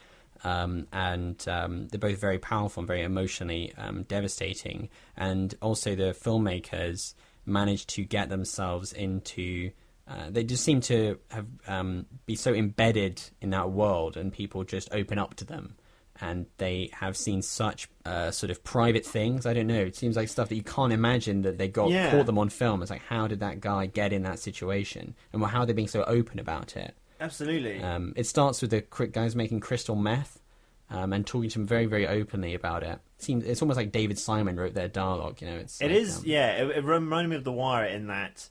[0.44, 4.88] Um, and um, they're both very powerful and very emotionally um, devastating.
[5.16, 7.14] And also, the filmmakers
[7.46, 9.70] managed to get themselves into.
[10.08, 14.64] Uh, they just seem to have um, be so embedded in that world, and people
[14.64, 15.76] just open up to them.
[16.22, 19.46] And they have seen such uh, sort of private things.
[19.46, 19.80] I don't know.
[19.80, 22.10] It seems like stuff that you can't imagine that they got Yeah.
[22.10, 22.82] caught them on film.
[22.82, 25.88] It's like, how did that guy get in that situation, and how are they being
[25.88, 26.94] so open about it?
[27.20, 27.82] Absolutely.
[27.82, 30.40] Um, it starts with the guys making crystal meth
[30.88, 32.98] um, and talking to him very, very openly about it.
[33.18, 35.40] Seems it's almost like David Simon wrote their dialogue.
[35.40, 36.52] You know, it's It like, is, um, yeah.
[36.62, 38.48] It, it reminded me of The Wire in that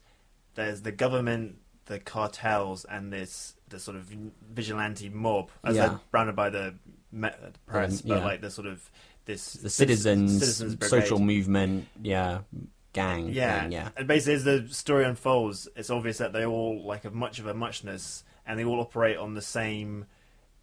[0.55, 4.11] there's the government, the cartels, and this the sort of
[4.51, 5.87] vigilante mob, as Yeah.
[5.89, 6.75] they're branded by the
[7.65, 8.89] press, Um, but like the sort of
[9.25, 12.39] this the citizens, citizens social movement, yeah,
[12.93, 16.83] gang, Yeah, thing, yeah, And basically, as the story unfolds, it's obvious that they all
[16.83, 20.05] like have much of a muchness, and they all operate on the same.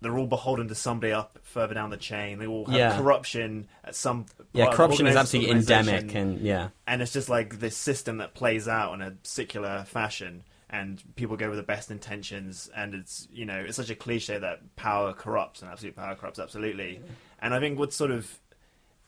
[0.03, 2.39] They're all beholden to somebody up further down the chain.
[2.39, 2.97] They all have Yeah.
[2.99, 4.27] corruption at some.
[4.53, 4.67] yeah.
[4.67, 8.19] part of the Corruption is absolutely endemic, and yeah, and it's just like this system
[8.19, 12.93] that plays out in a secular fashion and people go with the best intentions and
[12.93, 17.01] it's you know it's such a cliche that power corrupts and absolute power corrupts absolutely
[17.41, 18.41] and i think what's sort of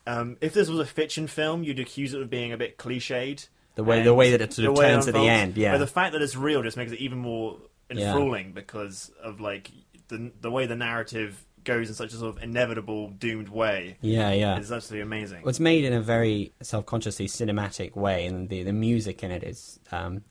[0.07, 3.49] um, if this was a fiction film you'd accuse it of being a bit cliched
[3.75, 5.73] The way- and the way that it sort of turns at the end, yeah.
[5.73, 7.57] but the fact that it's real just makes it even more
[7.91, 8.11] Yeah.
[8.11, 9.71] enthralling because of like
[10.07, 14.31] the the way the narrative goes in such a sort of inevitable doomed way yeah,
[14.31, 14.57] yeah.
[14.57, 18.73] It's absolutely amazing Well, it's made in a very self-consciously cinematic way, and the the
[18.73, 20.23] music in it is um,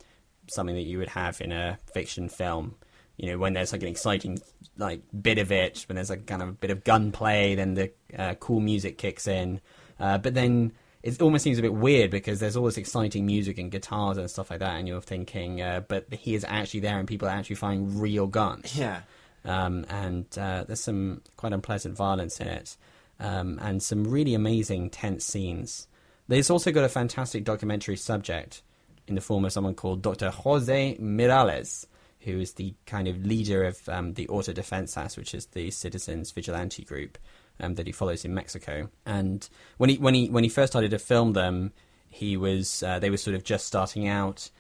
[0.49, 2.77] something that you would have in a fiction film.
[3.17, 4.39] You know, when there's like an exciting
[4.77, 7.93] like bit of it, when there's like kind of a bit of gunplay, then the
[8.17, 9.61] uh, cool music kicks in.
[10.01, 13.59] Uh, but then it almost seems a bit weird because there's all this exciting music
[13.59, 16.99] and guitars and stuff like that, and you're thinking, uh, but he is actually there,
[16.99, 19.01] and people are actually firing real guns yeah
[19.45, 22.77] um, and uh, there's some quite unpleasant violence in it,
[23.21, 25.87] um, and some really amazing tense scenes.
[26.29, 28.63] There's also got a fantastic documentary subject
[29.07, 30.31] in the form of someone called Dr.
[30.31, 31.87] Jose Mireles,
[32.21, 35.71] who is the kind of leader of um, the Auto Defense Defensas, which is the
[35.71, 37.17] citizens vigilante group
[37.61, 38.89] um, that he follows in Mexico.
[39.07, 41.73] And when he when he when he first started to film them,
[42.11, 44.51] he was uh, they were sort of just starting out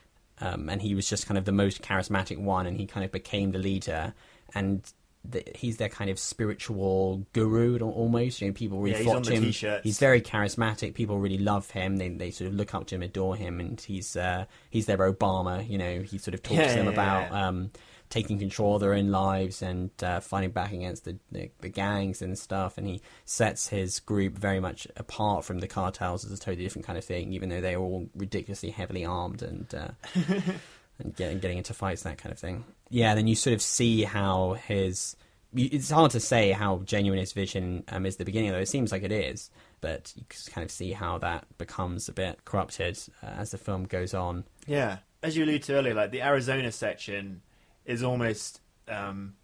[0.40, 3.10] um, and he was just kind of the most charismatic one, and he kind of
[3.10, 4.14] became the leader,
[4.54, 4.82] and
[5.24, 8.40] the, he's their kind of spiritual guru almost.
[8.40, 9.42] You know, people really Yeah, he's flock on to the him.
[9.44, 9.82] t-shirts.
[9.84, 10.94] He's very charismatic.
[10.94, 11.96] People really love him.
[11.96, 14.98] They they sort of look up to him, adore him, and he's uh, he's their
[14.98, 15.68] Obama.
[15.68, 17.32] You know, he sort of talks Yeah, to them yeah, about.
[17.32, 17.70] Um,
[18.10, 22.22] taking control of their own lives and uh, fighting back against the, the, the gangs
[22.22, 22.78] and stuff.
[22.78, 26.86] And he sets his group very much apart from the cartels as a totally different
[26.86, 29.88] kind of thing, even though they're all ridiculously heavily armed and uh,
[30.98, 32.64] and getting getting into fights, that kind of thing.
[32.90, 35.16] Yeah, then you sort of see how his.
[35.54, 38.58] It's hard to say how genuine his vision um, is at the beginning, though.
[38.58, 39.50] It seems like it is.
[39.80, 43.58] but you can kind of see how that becomes a bit corrupted uh, as the
[43.58, 44.44] film goes on.
[44.66, 47.40] Yeah, as you alluded to earlier, like the Arizona section
[47.88, 48.60] is almost.
[48.86, 49.34] Um,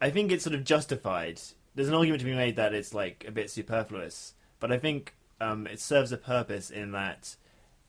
[0.00, 1.40] I think it's sort of justified.
[1.74, 5.14] There's an argument to be made that it's like a bit superfluous, but I think
[5.40, 7.36] um, it serves a purpose in that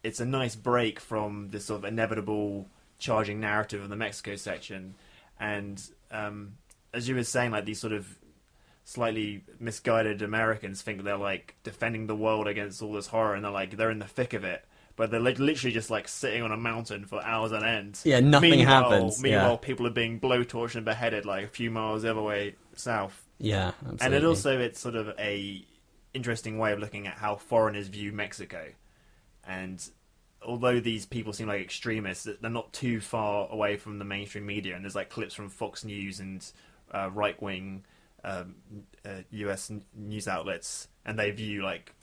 [0.03, 2.67] it's a nice break from this sort of inevitable
[2.99, 4.95] charging narrative of the Mexico section,
[5.39, 6.57] and um,
[6.93, 8.17] as you were saying, like these sort of
[8.83, 13.51] slightly misguided Americans think they're like defending the world against all this horror, and they're
[13.51, 14.65] like they're in the thick of it.
[14.97, 17.99] But they're like, literally just like sitting on a mountain for hours on end.
[18.03, 19.57] Yeah, nothing meanwhile, happens, Meanwhile, yeah.
[19.57, 23.23] people are being blowtorched and beheaded like a few miles the other way south.
[23.37, 24.05] Yeah, absolutely.
[24.05, 25.63] And it also it's sort of a
[26.13, 28.65] interesting way of looking at how foreigners view Mexico.
[29.47, 29.87] And
[30.41, 34.75] although these people seem like extremists, they're not too far away from the mainstream media.
[34.75, 36.45] And there's like clips from Fox News and
[36.91, 37.85] uh, right wing
[38.23, 38.55] um,
[39.05, 39.71] uh, U.S.
[39.95, 41.93] news outlets, and they view like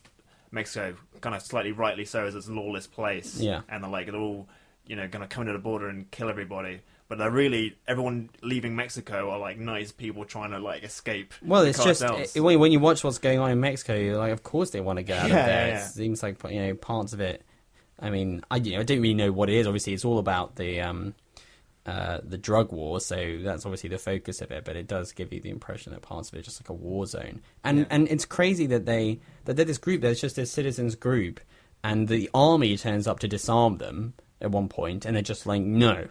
[0.54, 3.38] Mexico kind of slightly rightly so as this lawless place.
[3.40, 3.62] Yeah.
[3.68, 4.48] and they're like they're all
[4.86, 6.80] you know going to come to the border and kill everybody.
[7.06, 11.34] But they're really everyone leaving Mexico are like nice people trying to like escape.
[11.42, 14.32] Well, it's just it, when, when you watch what's going on in Mexico, you're like,
[14.32, 15.68] of course they want to get out Yeah, of there.
[15.68, 17.42] yeah, It seems like you know parts of it.
[18.00, 19.66] I mean, I you know, I don't really know what it is.
[19.66, 21.14] Obviously, it's all about the um,
[21.86, 24.64] uh, the drug war, so that's obviously the focus of it.
[24.64, 26.72] But it does give you the impression that parts of it is just like a
[26.72, 30.00] war zone, and and it's crazy that they that they're this group.
[30.00, 31.40] There's just this citizens group,
[31.82, 35.62] and the army turns up to disarm them at one point, and they're just like,
[35.62, 36.06] no,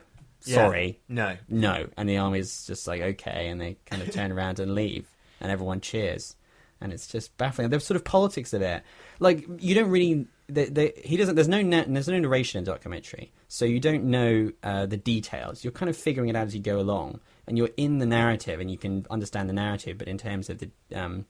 [0.45, 0.55] Yeah.
[0.55, 1.37] sorry, No.
[1.49, 5.07] no, and the army's just like, okay, and they kind of turn around and leave,
[5.41, 6.35] and everyone cheers,
[6.81, 7.69] and it's just baffling.
[7.69, 8.83] There's sort of politics of it,
[9.19, 10.27] like you don't really.
[10.47, 11.35] The, the, he doesn't.
[11.35, 15.63] There's no na- there's no narration in documentary, so you don't know uh, the details.
[15.63, 18.59] You're kind of figuring it out as you go along, and you're in the narrative,
[18.59, 19.97] and you can understand the narrative.
[19.97, 21.25] But in terms of the um,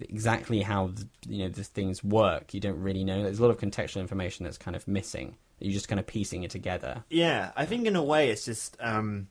[0.00, 3.22] exactly how the, you know the things work, you don't really know.
[3.22, 5.36] There's a lot of contextual information that's kind of missing.
[5.60, 7.04] You're just kind of piecing it together.
[7.10, 9.28] Yeah, I think in a way it's just um,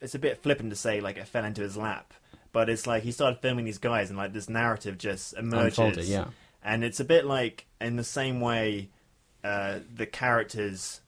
[0.00, 2.12] it's a bit flippant to say like it fell into his lap,
[2.52, 5.78] but it's like he started filming these guys and like this narrative just emerges.
[5.78, 6.26] Unfolded, yeah.
[6.64, 8.90] And it's a bit like in the same way
[9.44, 11.00] uh, the characters.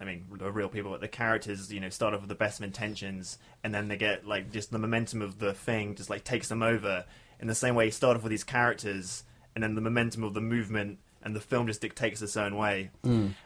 [0.00, 2.60] I mean, the real people, but the characters, you know, start off with the best
[2.60, 6.22] of intentions, and then they get like just the momentum of the thing just like
[6.22, 7.04] takes them over.
[7.40, 10.34] In the same way, you start off with these characters, and then the momentum of
[10.34, 12.90] the movement and the film just dictates its own way.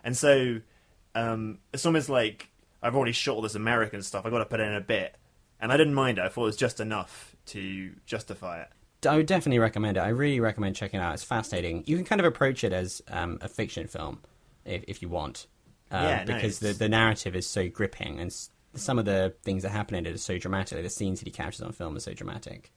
[0.04, 0.60] And so,
[1.14, 2.50] um, it's almost like
[2.82, 4.26] I've already shot all this American stuff.
[4.26, 5.16] I got to put in a bit,
[5.58, 6.24] and I didn't mind it.
[6.24, 8.68] I thought it was just enough to justify it.
[9.06, 10.00] I would definitely recommend it.
[10.00, 11.14] I really recommend checking it out.
[11.14, 11.84] It's fascinating.
[11.86, 14.20] You can kind of approach it as um, a fiction film
[14.64, 15.46] if, if you want,
[15.90, 19.34] um, Yeah, no, because the the narrative is so gripping, and s- some of the
[19.42, 20.76] things that happen in it are so dramatic.
[20.76, 22.72] Like the scenes that he captures on film are so dramatic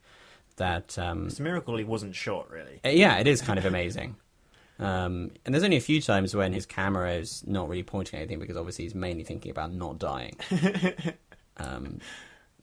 [0.57, 2.79] that um, It's a miracle he wasn't shot, really.
[2.85, 4.15] uh, yeah, it is kind of amazing.
[4.79, 8.23] Um, and there's only a few times when his camera is not really pointing at
[8.23, 10.35] anything because obviously he's mainly thinking about not dying.
[11.57, 11.99] um,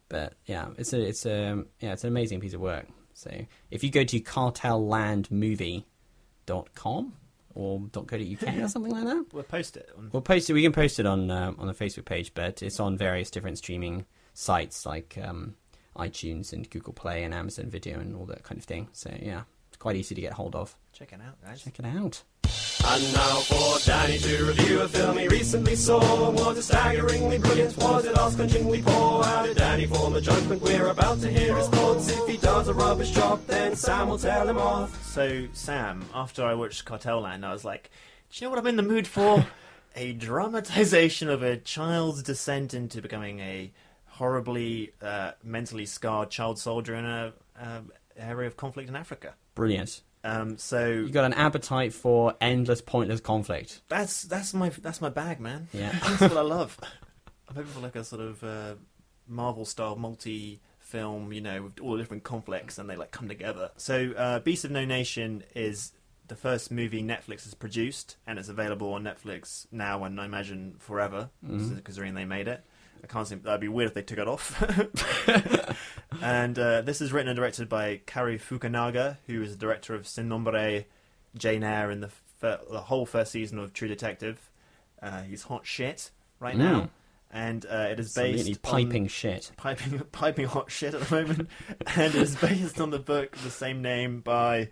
[0.09, 2.87] but yeah, it's a it's a yeah it's an amazing piece of work.
[3.15, 3.31] So
[3.71, 7.13] if you go to cartellandmovie.com
[7.55, 9.91] or .co.uk or something like that, We'll post it.
[9.97, 10.11] On...
[10.13, 10.55] We'll post it.
[10.55, 13.59] We can post it on uh, on the Facebook page, but it's on various different
[13.59, 15.55] streaming sites like um,
[15.97, 18.89] iTunes and Google Play and Amazon Video and all that kind of thing.
[18.93, 20.77] So yeah, it's quite easy to get hold of.
[21.03, 21.63] Check it out, guys.
[21.65, 22.23] Check it out.
[22.87, 26.31] And now for Danny to review a film he recently saw.
[26.31, 27.77] Was it staggeringly brilliant?
[27.79, 29.25] Was it awe-scrunchingly poor?
[29.25, 30.63] How did Danny form a judgment?
[30.63, 32.09] We're about to hear his thoughts.
[32.09, 35.03] If he does a rubbish job, then Sam will tell him off.
[35.03, 37.91] So, Sam, after I watched Cartel Land, I was like,
[38.31, 39.45] do you know what I'm in the mood for?
[39.97, 43.73] a dramatization of a child's descent into becoming a
[44.07, 47.81] horribly uh, mentally scarred child soldier in a uh,
[48.17, 49.35] area of conflict in Africa.
[49.57, 50.03] Brilliant.
[50.25, 53.81] Um, so You got an appetite for endless, pointless conflict.
[53.89, 55.69] that's that's my that's my bag, man.
[55.73, 55.93] Yeah.
[56.03, 56.79] that's what I love.
[57.49, 58.75] I'm hoping for like a sort of uh,
[59.27, 63.29] Marvel style multi film, you know, with all the different conflicts and they like come
[63.29, 63.71] together.
[63.77, 65.93] So, uh, Beast of No Nation is
[66.29, 70.77] the first movie Netflix has produced, and it's available on Netflix now and I imagine
[70.79, 72.65] forever, considering they made it.
[73.03, 74.63] I can't see that'd be weird if they took it off.
[76.23, 80.07] and uh, this is written and directed by Cary Fukunaga, who is the director of
[80.07, 80.85] Sin Nombre,
[81.37, 84.51] Jane Eyre, and the fir- the whole first season of True Detective.
[85.03, 86.91] Uh, he's hot shit right now,
[87.31, 89.51] and uh, it is based Absolutely on- piping shit.
[89.57, 91.49] piping piping hot shit at the moment,
[91.97, 94.69] and it's based on the book the same name by.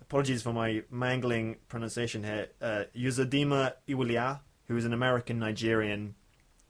[0.00, 2.48] Apologies for my mangling pronunciation here.
[2.60, 6.16] Uh, Uzodinma Iweala, who is an American Nigerian,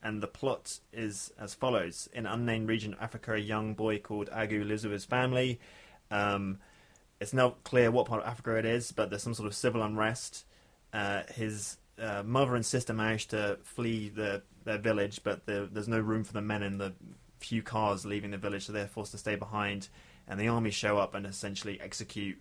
[0.03, 3.99] and the plot is as follows: In an unnamed region of Africa, a young boy
[3.99, 5.59] called Agu lives with his family.
[6.11, 6.59] Um,
[7.19, 9.81] it's not clear what part of Africa it is, but there's some sort of civil
[9.81, 10.45] unrest.
[10.91, 15.87] Uh, his uh, mother and sister manage to flee the, their village, but the, there's
[15.87, 16.93] no room for the men in the
[17.39, 19.87] few cars leaving the village, so they're forced to stay behind.
[20.27, 22.37] And the army show up and essentially execute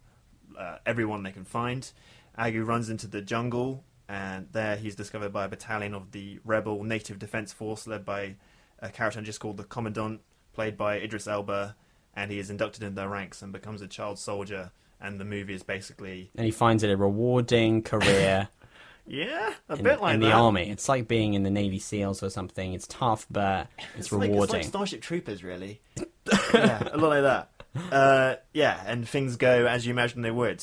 [0.58, 1.90] uh, everyone they can find.
[2.38, 6.84] Agu runs into the jungle, and there he's discovered by a battalion of the rebel
[6.84, 8.34] Native Defense Force, led by
[8.78, 10.20] a character just called the Commandant,
[10.52, 11.74] played by Idris Elba,
[12.14, 14.70] and he is inducted into their ranks and becomes a child soldier.
[15.00, 18.48] And the movie is basically And he finds it a rewarding career
[19.06, 20.26] yeah, a in, bit like in that.
[20.26, 20.68] the army.
[20.70, 22.74] It's like being in the Navy SEALs or something.
[22.74, 24.42] It's tough, but it's, like, rewarding.
[24.42, 25.80] It's like Starship Troopers, really.
[26.54, 27.50] yeah, a lot like that.
[27.90, 30.62] Uh, yeah, and things go as you imagine they would.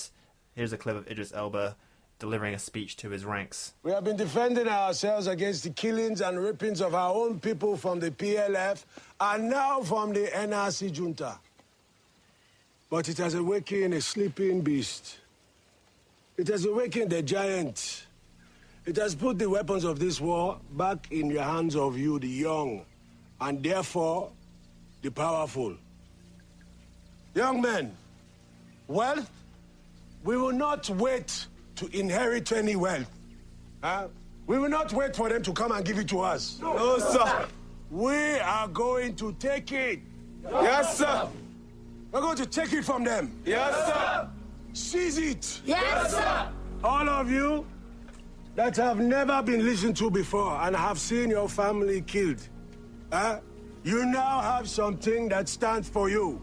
[0.53, 1.75] Here's a clip of Idris Elba
[2.19, 3.73] delivering a speech to his ranks.
[3.81, 7.99] We have been defending ourselves against the killings and rapings of our own people from
[7.99, 8.83] the PLF
[9.19, 11.39] and now from the NRC junta.
[12.89, 15.19] But it has awakened a sleeping beast.
[16.37, 18.05] It has awakened a giant.
[18.85, 22.27] It has put the weapons of this war back in the hands of you, the
[22.27, 22.85] young,
[23.39, 24.31] and therefore
[25.01, 25.75] the powerful.
[27.35, 27.95] Young men,
[28.87, 29.29] wealth,
[30.23, 31.45] we will not wait
[31.79, 33.09] to inherit any wealth.
[33.81, 34.09] Huh?
[34.47, 36.59] We will not wait for them to come and give it to us.
[36.61, 37.45] No, sir.
[37.89, 39.99] We are going to take it.
[40.43, 41.29] Yes, sir.
[42.11, 43.31] We're going to take it from them.
[43.45, 44.29] Yes, sir.
[44.73, 45.61] Seize it.
[45.65, 46.49] Yes, sir.
[46.83, 47.65] All of you
[48.55, 52.41] that have never been listened to before and have seen your family killed,
[53.13, 53.39] huh?
[53.83, 56.41] you now have something that stands for you.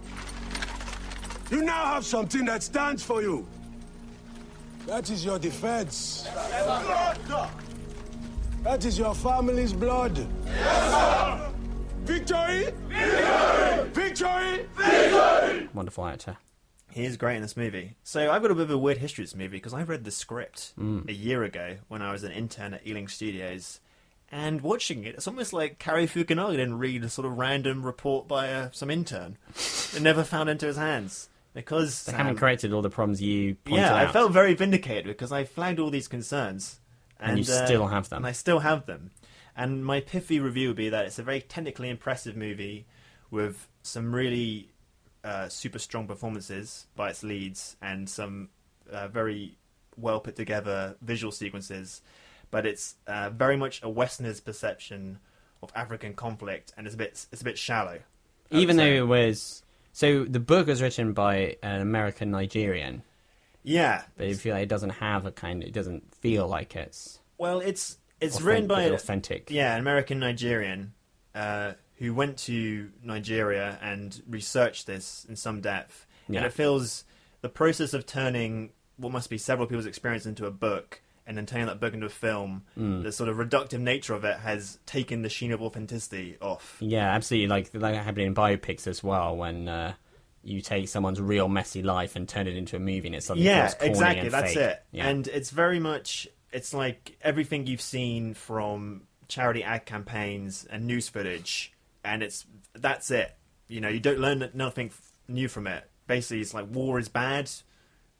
[1.51, 3.47] You now have something that stands for you.
[4.87, 6.29] That is your defense.
[8.63, 10.17] That is your family's blood.
[12.05, 12.73] Victory!
[12.89, 13.91] Victory!
[13.93, 14.67] Victory!
[14.77, 15.69] Victory!
[15.75, 16.37] Wonderful actor.
[16.93, 17.97] He is great in this movie.
[18.05, 20.05] So I've got a bit of a weird history of this movie because I read
[20.05, 23.81] the script a year ago when I was an intern at Ealing Studios.
[24.31, 28.27] And watching it, it's almost like Cary Fukunaga didn't read a sort of random report
[28.27, 29.37] by uh, some intern.
[29.95, 31.29] it never found into his hands.
[31.57, 33.95] Because They Sam- haven't corrected all the problems you pointed out.
[33.95, 34.09] yeah, out.
[34.09, 36.81] I felt very vindicated because I flagged all these concerns,
[37.19, 38.19] And you uh, still have them.
[38.19, 39.11] And I still have them.
[39.57, 42.87] And my pithy review would be that it's a very technically impressive movie
[43.31, 44.69] with some really
[45.25, 48.51] uh, super strong performances by its leads and some
[48.93, 49.57] uh, very
[49.97, 52.03] well put together visual sequences.
[52.51, 55.21] But it's uh, very much a Westerner's perception
[55.63, 58.01] of African conflict, and it's a bit it's a bit shallow.
[58.51, 59.63] Even though it was.
[59.97, 63.03] So the book was written by an American Nigerian,
[63.63, 65.65] yeah, but I feel like it doesn't have a kind.
[65.65, 67.19] It doesn't feel like it's.
[67.39, 69.51] Well, it's it's written by an- authentic.
[69.51, 70.93] Yeah, an American Nigerian
[71.35, 76.41] uh, who went to Nigeria and researched this in some depth, Yeah.
[76.41, 77.05] and it feels
[77.41, 81.01] the process of turning what must be several people's experience into a book.
[81.29, 83.03] And then turning that book into a film, Mm.
[83.03, 86.77] the sort of reductive nature of it has taken the sheen of authenticity off.
[86.81, 87.49] Yeah, absolutely.
[87.49, 89.95] Like like happening in biopics as well, when uh,
[90.45, 93.49] you take someone's real messy life and turn it into a movie, and it suddenly
[93.49, 94.29] yeah, exactly.
[94.29, 94.63] That's fake.
[94.63, 94.83] it.
[94.93, 95.09] Yeah.
[95.09, 101.09] And it's very much it's like everything you've seen from charity ad campaigns and news
[101.09, 101.73] footage,
[102.05, 103.35] and it's that's it.
[103.67, 104.93] You know, you don't learn nothing
[105.27, 105.91] new from it.
[106.07, 107.51] Basically, it's like war is bad,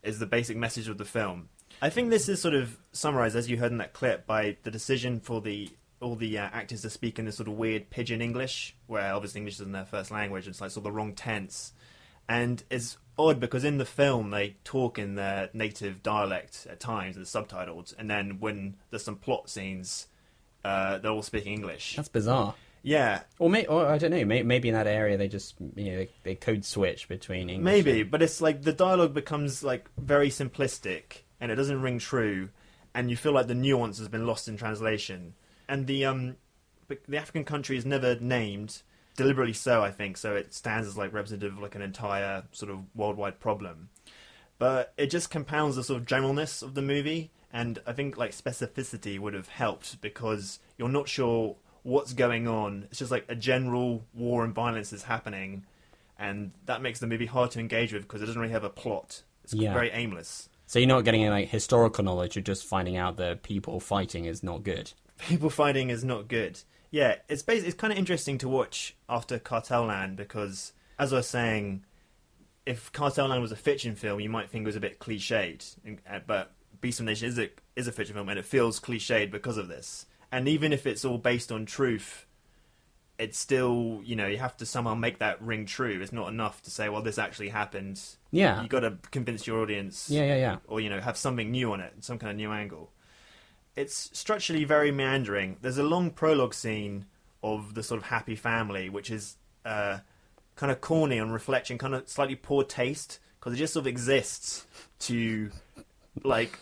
[0.03, 1.51] is the basic message of the film.
[1.83, 4.71] I think this is sort of summarized, as you heard in that clip, by the
[4.71, 5.71] decision for the
[6.01, 9.39] all the uh, actors to speak in this sort of weird pidgin English, where obviously
[9.41, 10.45] English isn't their first language.
[10.47, 11.73] And it's like sort of the wrong tense,
[12.29, 17.17] and it's odd because in the film they talk in their native dialect at times,
[17.17, 20.07] and subtitled, and then when there's some plot scenes,
[20.65, 21.97] uh, they're all speaking English.
[21.97, 22.55] That's bizarre.
[22.83, 24.25] Yeah, Or, may, or I don't know.
[24.25, 27.65] May, maybe in that area they just you know they, they code switch between English.
[27.65, 31.99] Maybe, and- but it's like the dialogue becomes like very simplistic and it doesn't ring
[31.99, 32.51] true,
[32.95, 35.35] and you feel like the nuance has been lost in translation.
[35.69, 36.37] And the um,
[36.89, 38.83] but the African country is never named
[39.17, 42.71] deliberately so, I think, so it stands as like representative of like an entire sort
[42.71, 43.89] of worldwide problem.
[44.59, 48.31] But it just compounds the sort of generalness of the movie, and I think like
[48.33, 52.85] specificity would have helped because you're not sure what's going on.
[52.91, 55.65] It's just like a general war and violence is happening,
[56.19, 58.71] and that makes the movie hard to engage with because it doesn't really have a
[58.71, 59.23] plot.
[59.45, 59.73] It's Yeah.
[59.75, 60.49] very aimless.
[60.67, 62.37] So you're not getting any like historical knowledge.
[62.37, 64.93] You're just finding out that people fighting is not good.
[65.19, 66.61] People fighting is not good.
[66.91, 71.17] Yeah, it's bas- it's kind of interesting to watch after Cartel Land because, as I
[71.17, 71.85] was saying,
[72.65, 75.77] if Cartel Land was a fiction film, you might think it was a bit cliched,
[76.11, 79.31] uh, but Beast of Nation is a is a fiction film, and it feels cliched
[79.31, 80.07] because of this.
[80.33, 82.26] And even if it's all based on truth,
[83.19, 86.01] it's still you know you have to somehow make that ring true.
[86.01, 88.01] It's not enough to say, well, this actually happened.
[88.31, 88.63] Yeah.
[88.63, 90.09] you got to convince your audience.
[90.11, 90.57] Yeah, yeah, yeah.
[90.67, 92.93] Or you know have something new on it, some kind of new angle.
[93.75, 95.57] It's structurally very meandering.
[95.61, 97.07] There's a long prologue scene
[97.43, 99.99] of the sort of happy family, which is uh,
[100.57, 103.87] kind of corny on reflection, kind of slightly poor taste because it just sort of
[103.87, 104.67] exists
[104.99, 105.51] to
[106.25, 106.59] like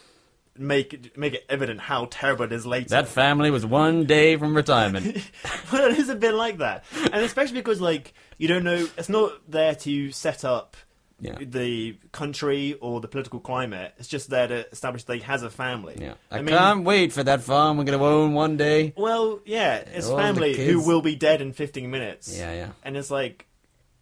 [0.56, 2.90] make it, make it evident how terrible it is later.
[2.90, 5.16] That family was one day from retirement.
[5.72, 9.08] well, it is a bit like that, and especially because like you don't know, it's
[9.08, 10.76] not there to set up
[11.20, 11.36] Yeah.
[11.40, 13.94] the country or the political climate.
[13.98, 15.96] It's just there to establish that he has a family.
[16.00, 16.14] yeah.
[16.30, 18.92] I, I mean, can't wait for that farm we're going to own one day.
[18.96, 22.36] well, yeah, it's All family who will be dead in 15 minutes.
[22.36, 22.68] Yeah, yeah.
[22.82, 23.46] and it's like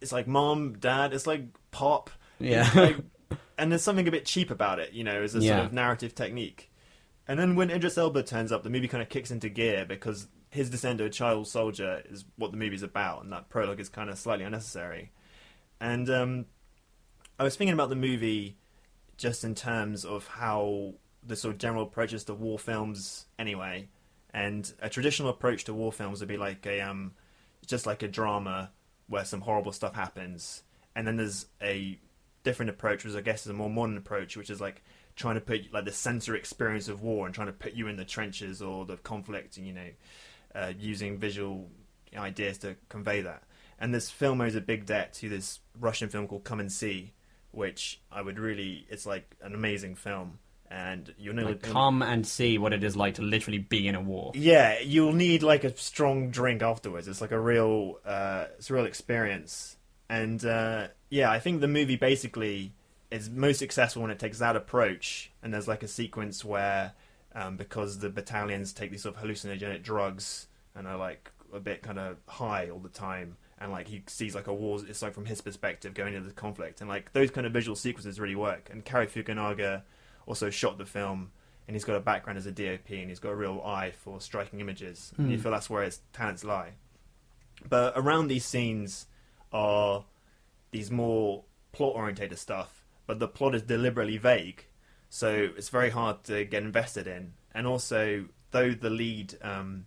[0.01, 1.13] it's like mom, dad.
[1.13, 2.09] It's like pop.
[2.39, 2.69] Yeah.
[2.75, 2.97] Like-
[3.63, 5.55] and there's something a bit cheap about it, you know, as a Yeah.
[5.55, 6.69] sort of narrative technique.
[7.27, 10.27] And then when Idris Elba turns up, the movie kind of kicks into gear because
[10.49, 13.87] his descent to a child soldier is what the movie's about, and that prologue is
[13.87, 15.11] kind of slightly unnecessary.
[15.79, 16.45] And um,
[17.39, 18.57] I was thinking about the movie
[19.17, 20.95] just in terms of how
[21.25, 23.87] the sort of general approaches to war films, anyway.
[24.33, 27.13] And a traditional approach to war films would be like a um,
[27.65, 28.71] just like a drama
[29.07, 30.63] where some horrible stuff happens,
[30.95, 31.99] and then there's a
[32.43, 34.83] different approach, which I guess is a more modern approach, which is like
[35.15, 37.95] trying to put like the sensory experience of war and trying to put you in
[37.95, 39.89] the trenches or the conflict, and you know,
[40.55, 41.69] uh, using visual
[42.15, 43.43] ideas to convey that.
[43.79, 47.13] And this film owes a big debt to this Russian film called Come and See,
[47.51, 50.39] which I would really, it's like an amazing film,
[50.69, 51.45] and you'll know.
[51.45, 54.31] Like, come and see what it is like to literally be in a war.
[54.35, 57.07] Yeah, you'll need like a strong drink afterwards.
[57.07, 59.75] It's like a real, uh, it's a real experience.
[60.13, 62.71] And uh, yeah, I think the movie basically
[63.09, 65.31] is most successful when it takes that approach.
[65.41, 66.93] And there's like a sequence where,
[67.33, 70.45] um, because the battalions take these sort of hallucinogenic drugs
[70.75, 74.35] and are like a bit kind of high all the time, and like he sees
[74.35, 77.31] like a war, it's like from his perspective going into the conflict, and like those
[77.31, 78.69] kind of visual sequences really work.
[78.71, 79.81] And Cary Fukunaga
[80.27, 81.31] also shot the film
[81.67, 84.21] and he's got a background as a DOP and he's got a real eye for
[84.21, 85.11] striking images.
[85.17, 86.73] And you feel that's where his talents lie.
[87.67, 89.07] But around these scenes
[89.53, 90.05] are
[90.71, 94.65] these more plot orientated stuff, but the plot is deliberately vague,
[95.09, 97.33] so it's very hard to get invested in.
[97.53, 99.85] And also, though the lead um,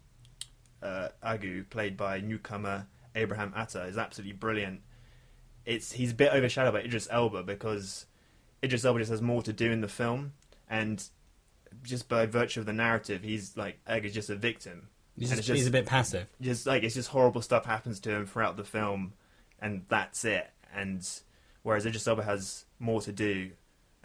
[0.83, 4.81] uh, Agu, played by newcomer Abraham Atta, is absolutely brilliant,
[5.65, 8.07] it's he's a bit overshadowed by Idris Elba because
[8.63, 10.33] Idris Elba just has more to do in the film,
[10.69, 11.05] and
[11.83, 14.89] just by virtue of the narrative, he's like is just a victim.
[15.19, 16.27] He's, And just, he's a bit passive.
[16.41, 19.15] just like it's just horrible stuff happens to him throughout the film,
[19.61, 20.51] and that's it.
[20.75, 21.09] And
[21.63, 23.51] whereas Idris Elba has more to do,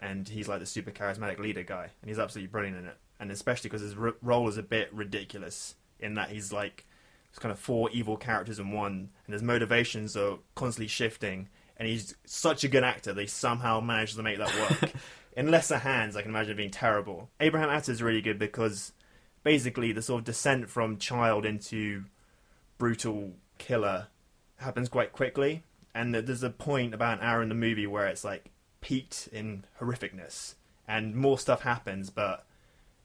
[0.00, 2.96] and he's like the super charismatic leader guy, and he's absolutely brilliant in it.
[3.20, 6.86] And especially because his r- role is a bit ridiculous in that he's like
[7.30, 11.48] it's kind of four evil characters in one, and his motivations are constantly shifting.
[11.78, 14.92] And he's such a good actor; they somehow managed to make that work.
[15.36, 17.30] in lesser hands, I can imagine it being terrible.
[17.40, 18.92] Abraham Atta is really good because
[19.42, 22.04] basically the sort of descent from child into
[22.76, 24.08] brutal killer
[24.62, 25.62] happens quite quickly,
[25.94, 28.50] and there's a point about an hour in the movie where it's like
[28.80, 30.54] peaked in horrificness,
[30.88, 32.46] and more stuff happens, but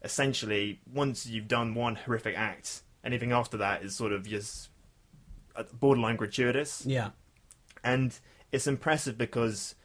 [0.04, 4.70] essentially once you've done one horrific act, anything after that is sort of just
[5.56, 7.10] uh, borderline gratuitous Yeah.
[7.84, 8.18] and
[8.52, 9.76] it's impressive because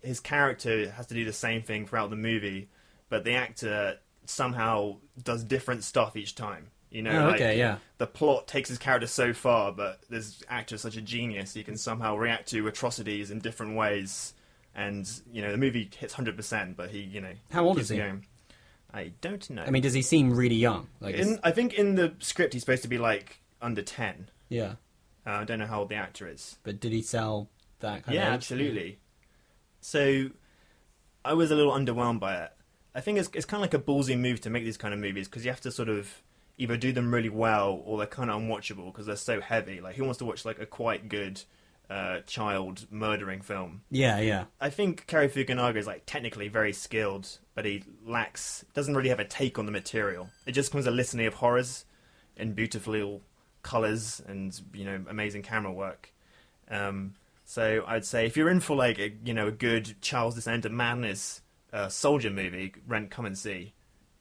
[0.00, 2.68] his character has to do the same thing throughout the movie,
[3.08, 6.70] but the actor somehow does different stuff each time.
[6.92, 7.78] You know, Oh, like, okay, yeah.
[7.98, 11.64] The plot takes his character so far, but this actor is such a genius; he
[11.64, 14.34] can somehow react to atrocities in different ways.
[14.74, 17.88] And you know, the movie hits hundred percent, but he, you know, How old is
[17.88, 17.96] he?
[17.96, 18.26] Going.
[18.92, 19.62] I don't know.
[19.62, 20.88] I mean, does he seem really young?
[21.00, 24.28] Like, in, I think in the script he's supposed to be like under ten.
[24.50, 24.74] yeah.
[25.24, 26.58] Uh, I don't know how old the actor is.
[26.64, 28.98] But did he sell that kind yeah, absolutely.
[29.80, 30.30] So,
[31.24, 32.50] I was a little underwhelmed by it.
[32.94, 35.00] I think it's it's kind of like a ballsy move to make these kind of
[35.00, 36.22] movies because you have to sort of
[36.58, 39.80] either do them really well or they're kind of unwatchable because they're so heavy.
[39.80, 41.42] Like, who wants to watch like a quite good
[41.90, 43.82] uh, child murdering film?
[43.90, 44.44] Yeah, yeah.
[44.60, 49.20] I think Cary Fukunaga is like technically very skilled, but he lacks doesn't really have
[49.20, 50.30] a take on the material.
[50.46, 51.84] It just becomes a litany of horrors
[52.36, 53.22] in beautiful
[53.62, 56.12] colors and you know amazing camera work.
[56.70, 60.34] Um, so I'd say if you're in for like a, you know a good Charles
[60.34, 61.42] Descent of Madness
[61.72, 63.74] uh, soldier movie, rent come and see.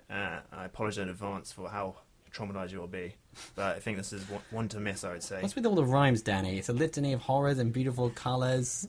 [0.09, 1.95] Uh, I apologize in advance for how
[2.33, 3.15] traumatized you will be,
[3.55, 5.03] but I think this is one, one to miss.
[5.03, 5.41] I would say.
[5.41, 6.57] What's with all the rhymes, Danny?
[6.57, 8.87] It's a litany of horrors and beautiful colours.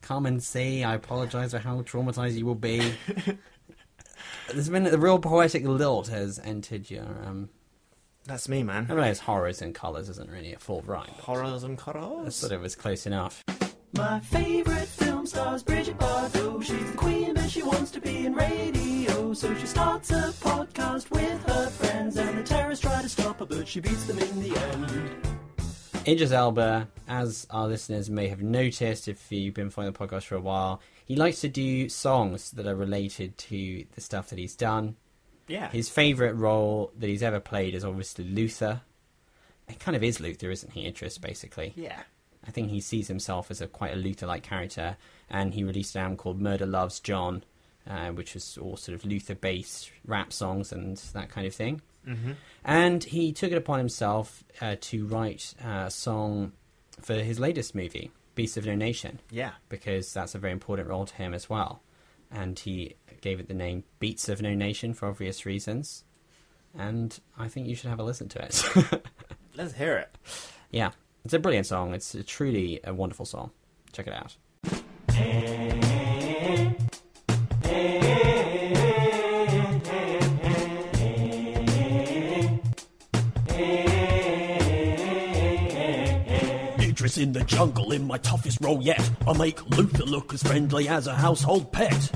[0.00, 0.84] Come and see.
[0.84, 2.94] I apologise for how traumatized you will be.
[4.52, 7.48] There's been a real poetic lilt has entered your um,
[8.26, 8.86] That's me, man.
[8.90, 11.08] I realize horrors and colours isn't really a full rhyme.
[11.20, 12.40] Horrors and I colors.
[12.40, 13.42] thought it was close enough.
[13.96, 16.62] My favorite film stars Bridget Bardot.
[16.64, 17.13] She's the queen, but
[17.54, 19.32] she wants to be in radio.
[19.32, 23.46] So she starts a podcast with her friends, and the terrorists try to stop her,
[23.46, 25.10] but she beats them in the end.
[26.04, 30.34] Idris Elba, as our listeners may have noticed if you've been following the podcast for
[30.34, 34.56] a while, he likes to do songs that are related to the stuff that he's
[34.56, 34.96] done.
[35.46, 35.70] Yeah.
[35.70, 38.80] His favourite role that he's ever played is obviously Luther.
[39.68, 41.72] It kind of is Luther, isn't he, Idris, basically?
[41.76, 42.02] yeah.
[42.46, 44.96] I think he sees himself as a quite a Luther-like character,
[45.30, 47.42] and he released an album called Murdah Loves John,
[47.88, 51.80] uh, which was all sort of Luther-based rap songs and that kind of thing.
[52.06, 52.32] Mm-hmm.
[52.64, 56.52] And he took it upon himself uh, to write a song
[57.00, 59.52] for his latest movie, Beasts of No Nation, Yeah.
[59.68, 61.82] because that's a very important role to him as well.
[62.30, 66.04] And he gave it the name Beats of No Nation for obvious reasons.
[66.76, 69.06] And I think you should have a listen to it.
[69.56, 70.10] Let's hear it.
[70.70, 70.90] Yeah,
[71.24, 71.94] it's a brilliant song.
[71.94, 73.50] It's truly a wonderful song.
[73.92, 74.36] Check it out.
[86.80, 89.10] Idris in the jungle in my toughest role yet.
[89.26, 92.10] I make Luther look as friendly as a household pet.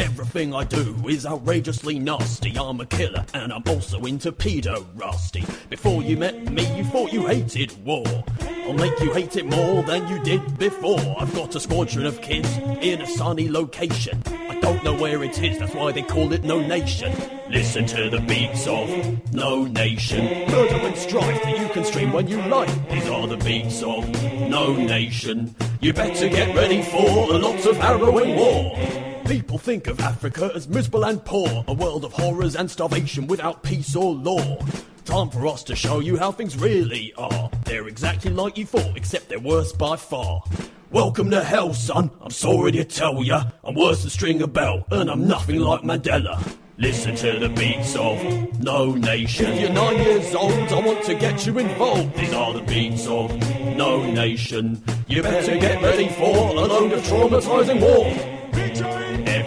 [0.00, 2.56] Everything I do is outrageously nasty.
[2.56, 5.44] I'm a killer and I'm also into pederasty.
[5.68, 8.06] Before you met me, you thought you hated war.
[8.40, 11.16] I'll make you hate it more than you did before.
[11.18, 12.48] I've got a squadron of kids
[12.80, 14.22] in a sunny location.
[14.26, 17.12] I don't know where it is, that's why they call it No Nation.
[17.50, 18.88] Listen to the beats of
[19.34, 20.50] No Nation.
[20.50, 22.70] Murder and strife that you can stream when you like.
[22.88, 24.10] These are the beats of
[24.48, 25.54] No Nation.
[25.82, 29.09] You better get ready for a lot of harrowing war.
[29.30, 33.62] People think of Africa as miserable and poor, a world of horrors and starvation without
[33.62, 34.58] peace or law.
[35.04, 37.48] Time for us to show you how things really are.
[37.64, 40.42] They're exactly like you thought, except they're worse by far.
[40.90, 42.10] Welcome to hell, son.
[42.20, 43.44] I'm sorry to tell ya.
[43.62, 46.56] I'm worse than string Stringer Bell, and I'm nothing like Mandela.
[46.78, 48.18] Listen to the beats of
[48.58, 49.46] No Nation.
[49.46, 52.16] If you're nine years old, I want to get you involved.
[52.16, 53.30] These are the beats of
[53.76, 54.82] No Nation.
[55.06, 58.39] You better get ready for a load of traumatizing war.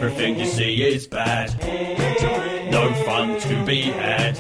[0.04, 1.50] Everything you see is bad.
[2.70, 4.36] No fun to be had.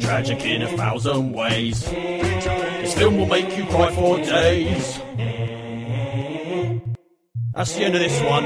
[0.00, 1.88] Tragic in a thousand ways.
[1.88, 4.98] This film will make you cry for days.
[7.54, 8.42] That's the end of this one.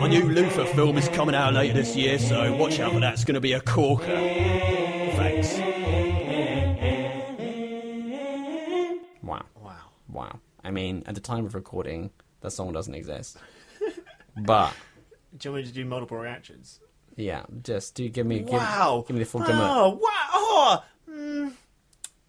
[0.00, 3.12] My new Luther film is coming out later this year, so watch out for that.
[3.12, 4.06] It's going to be a corker.
[4.06, 5.58] Thanks.
[9.22, 9.44] Wow.
[9.54, 9.90] Wow.
[10.08, 10.40] Wow.
[10.64, 12.08] I mean, at the time of recording,
[12.40, 13.36] that song doesn't exist.
[14.44, 14.74] But
[15.36, 16.80] Do you want me to do multiple reactions?
[17.16, 19.04] yeah, just do give me give, wow.
[19.06, 19.60] give me the full gamut.
[19.60, 20.28] Oh, wow.
[20.32, 21.52] Oh, mm,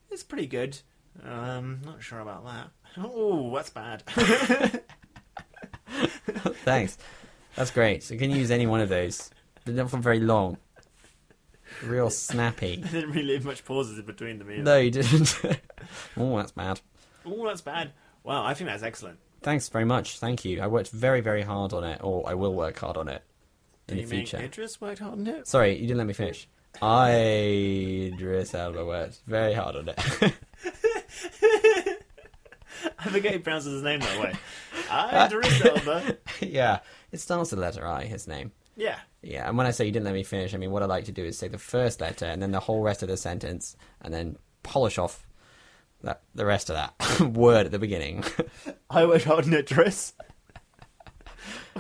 [0.10, 0.80] it's pretty good.
[1.24, 2.70] Um, not sure about that.
[2.98, 4.02] Oh, that's bad.
[6.64, 6.98] Thanks.
[7.56, 8.04] That's great.
[8.04, 9.30] So you can use any one of those.
[9.66, 10.58] But not for very long.
[11.84, 12.82] Real snappy.
[12.86, 14.64] I didn't really leave much pauses in between them either.
[14.64, 15.40] No, you didn't.
[16.18, 16.82] oh, that's bad.
[17.26, 17.92] Oh, that's bad.
[18.24, 19.20] Wow, I think that's excellent.
[19.42, 20.20] Thanks very much.
[20.20, 20.62] Thank you.
[20.62, 23.24] I worked very, very hard on it, or I will work hard on it
[23.88, 24.44] in the you make future.
[24.44, 25.48] Idris worked hard on it?
[25.48, 26.48] Sorry, you didn't let me finish.
[26.82, 27.12] I,
[28.14, 29.98] Idris Elba, worked very hard on it.
[33.00, 34.34] I forget he pronounces his name that way.
[34.92, 36.18] Uh, Idris Elba.
[36.42, 36.80] yeah,
[37.12, 38.52] it starts with the letter I, his name.
[38.76, 38.98] Yeah.
[39.22, 41.06] Yeah, and when I say you didn't let me finish, I mean what I like
[41.06, 43.78] to do is say the first letter and then the whole rest of the sentence,
[44.02, 45.28] and then polish off
[46.04, 48.24] that the rest of that word at the beginning.
[48.90, 49.54] I worked hard on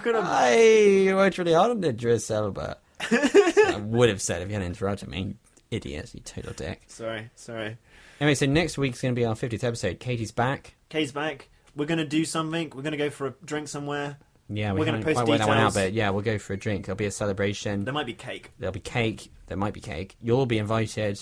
[0.01, 0.23] kind of...
[0.27, 2.77] I worked really hard on Idris Elba.
[3.01, 5.35] I would have said if you hadn't interrupted me,
[5.71, 6.81] idiot, you total dick.
[6.87, 7.77] Sorry, sorry.
[8.19, 9.99] Anyway, so next week's going to be our 50th episode.
[9.99, 10.75] Katie's back.
[10.89, 11.49] Kay's back.
[11.75, 12.71] We're going to do something.
[12.75, 14.17] We're going to go for a drink somewhere.
[14.49, 15.85] Yeah, we We're gonna haven't post worked that one out, details.
[15.85, 16.85] but yeah, we'll go for a drink.
[16.85, 17.85] There'll be a celebration.
[17.85, 18.51] There might be cake.
[18.57, 19.31] There'll be cake.
[19.45, 20.15] There might be cake.
[20.21, 21.21] You'll be invited,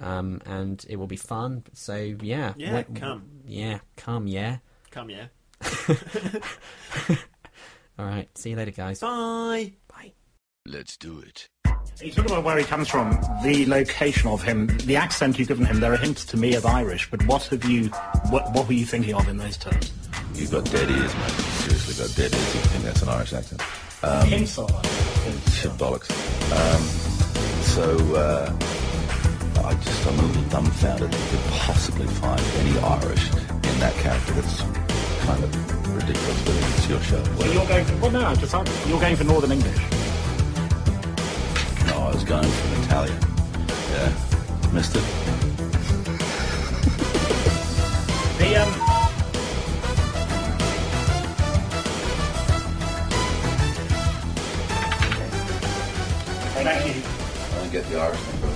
[0.00, 1.64] um, and it will be fun.
[1.72, 3.22] So yeah, Yeah, When- come.
[3.46, 4.26] Yeah, come.
[4.26, 4.58] Yeah.
[4.90, 5.26] Come, yeah.
[7.98, 8.28] All right.
[8.36, 9.00] See you later, guys.
[9.00, 9.72] Bye.
[9.88, 10.12] Bye.
[10.66, 11.48] Let's do it.
[12.02, 15.64] You talk about where he comes from, the location of him, the accent you've given
[15.64, 15.80] him.
[15.80, 17.86] There are hints to me of Irish, but what have you,
[18.28, 19.90] what, what were you thinking of in those terms?
[20.34, 21.28] You've got dead ears, man.
[21.30, 22.54] Seriously got dead ears.
[22.54, 23.62] You think that's an Irish accent?
[24.02, 24.68] Um, hints of
[25.54, 26.10] Shit bollocks.
[26.52, 26.82] Um,
[27.62, 28.50] so, uh,
[29.66, 33.92] I just, I'm a little dumbfounded that you could possibly find any Irish in that
[33.94, 34.34] character.
[34.34, 34.60] That's
[35.26, 37.24] kind of ridiculous, but it's your show.
[37.24, 38.54] So you're going for, well, no, just
[38.86, 39.76] you're going for Northern English.
[41.86, 43.18] No, I was going for Italian.
[43.90, 44.70] Yeah.
[44.72, 45.02] Missed it.
[48.38, 48.72] The um,
[56.54, 57.02] Thank you.
[57.02, 58.55] I didn't get the Irish thing,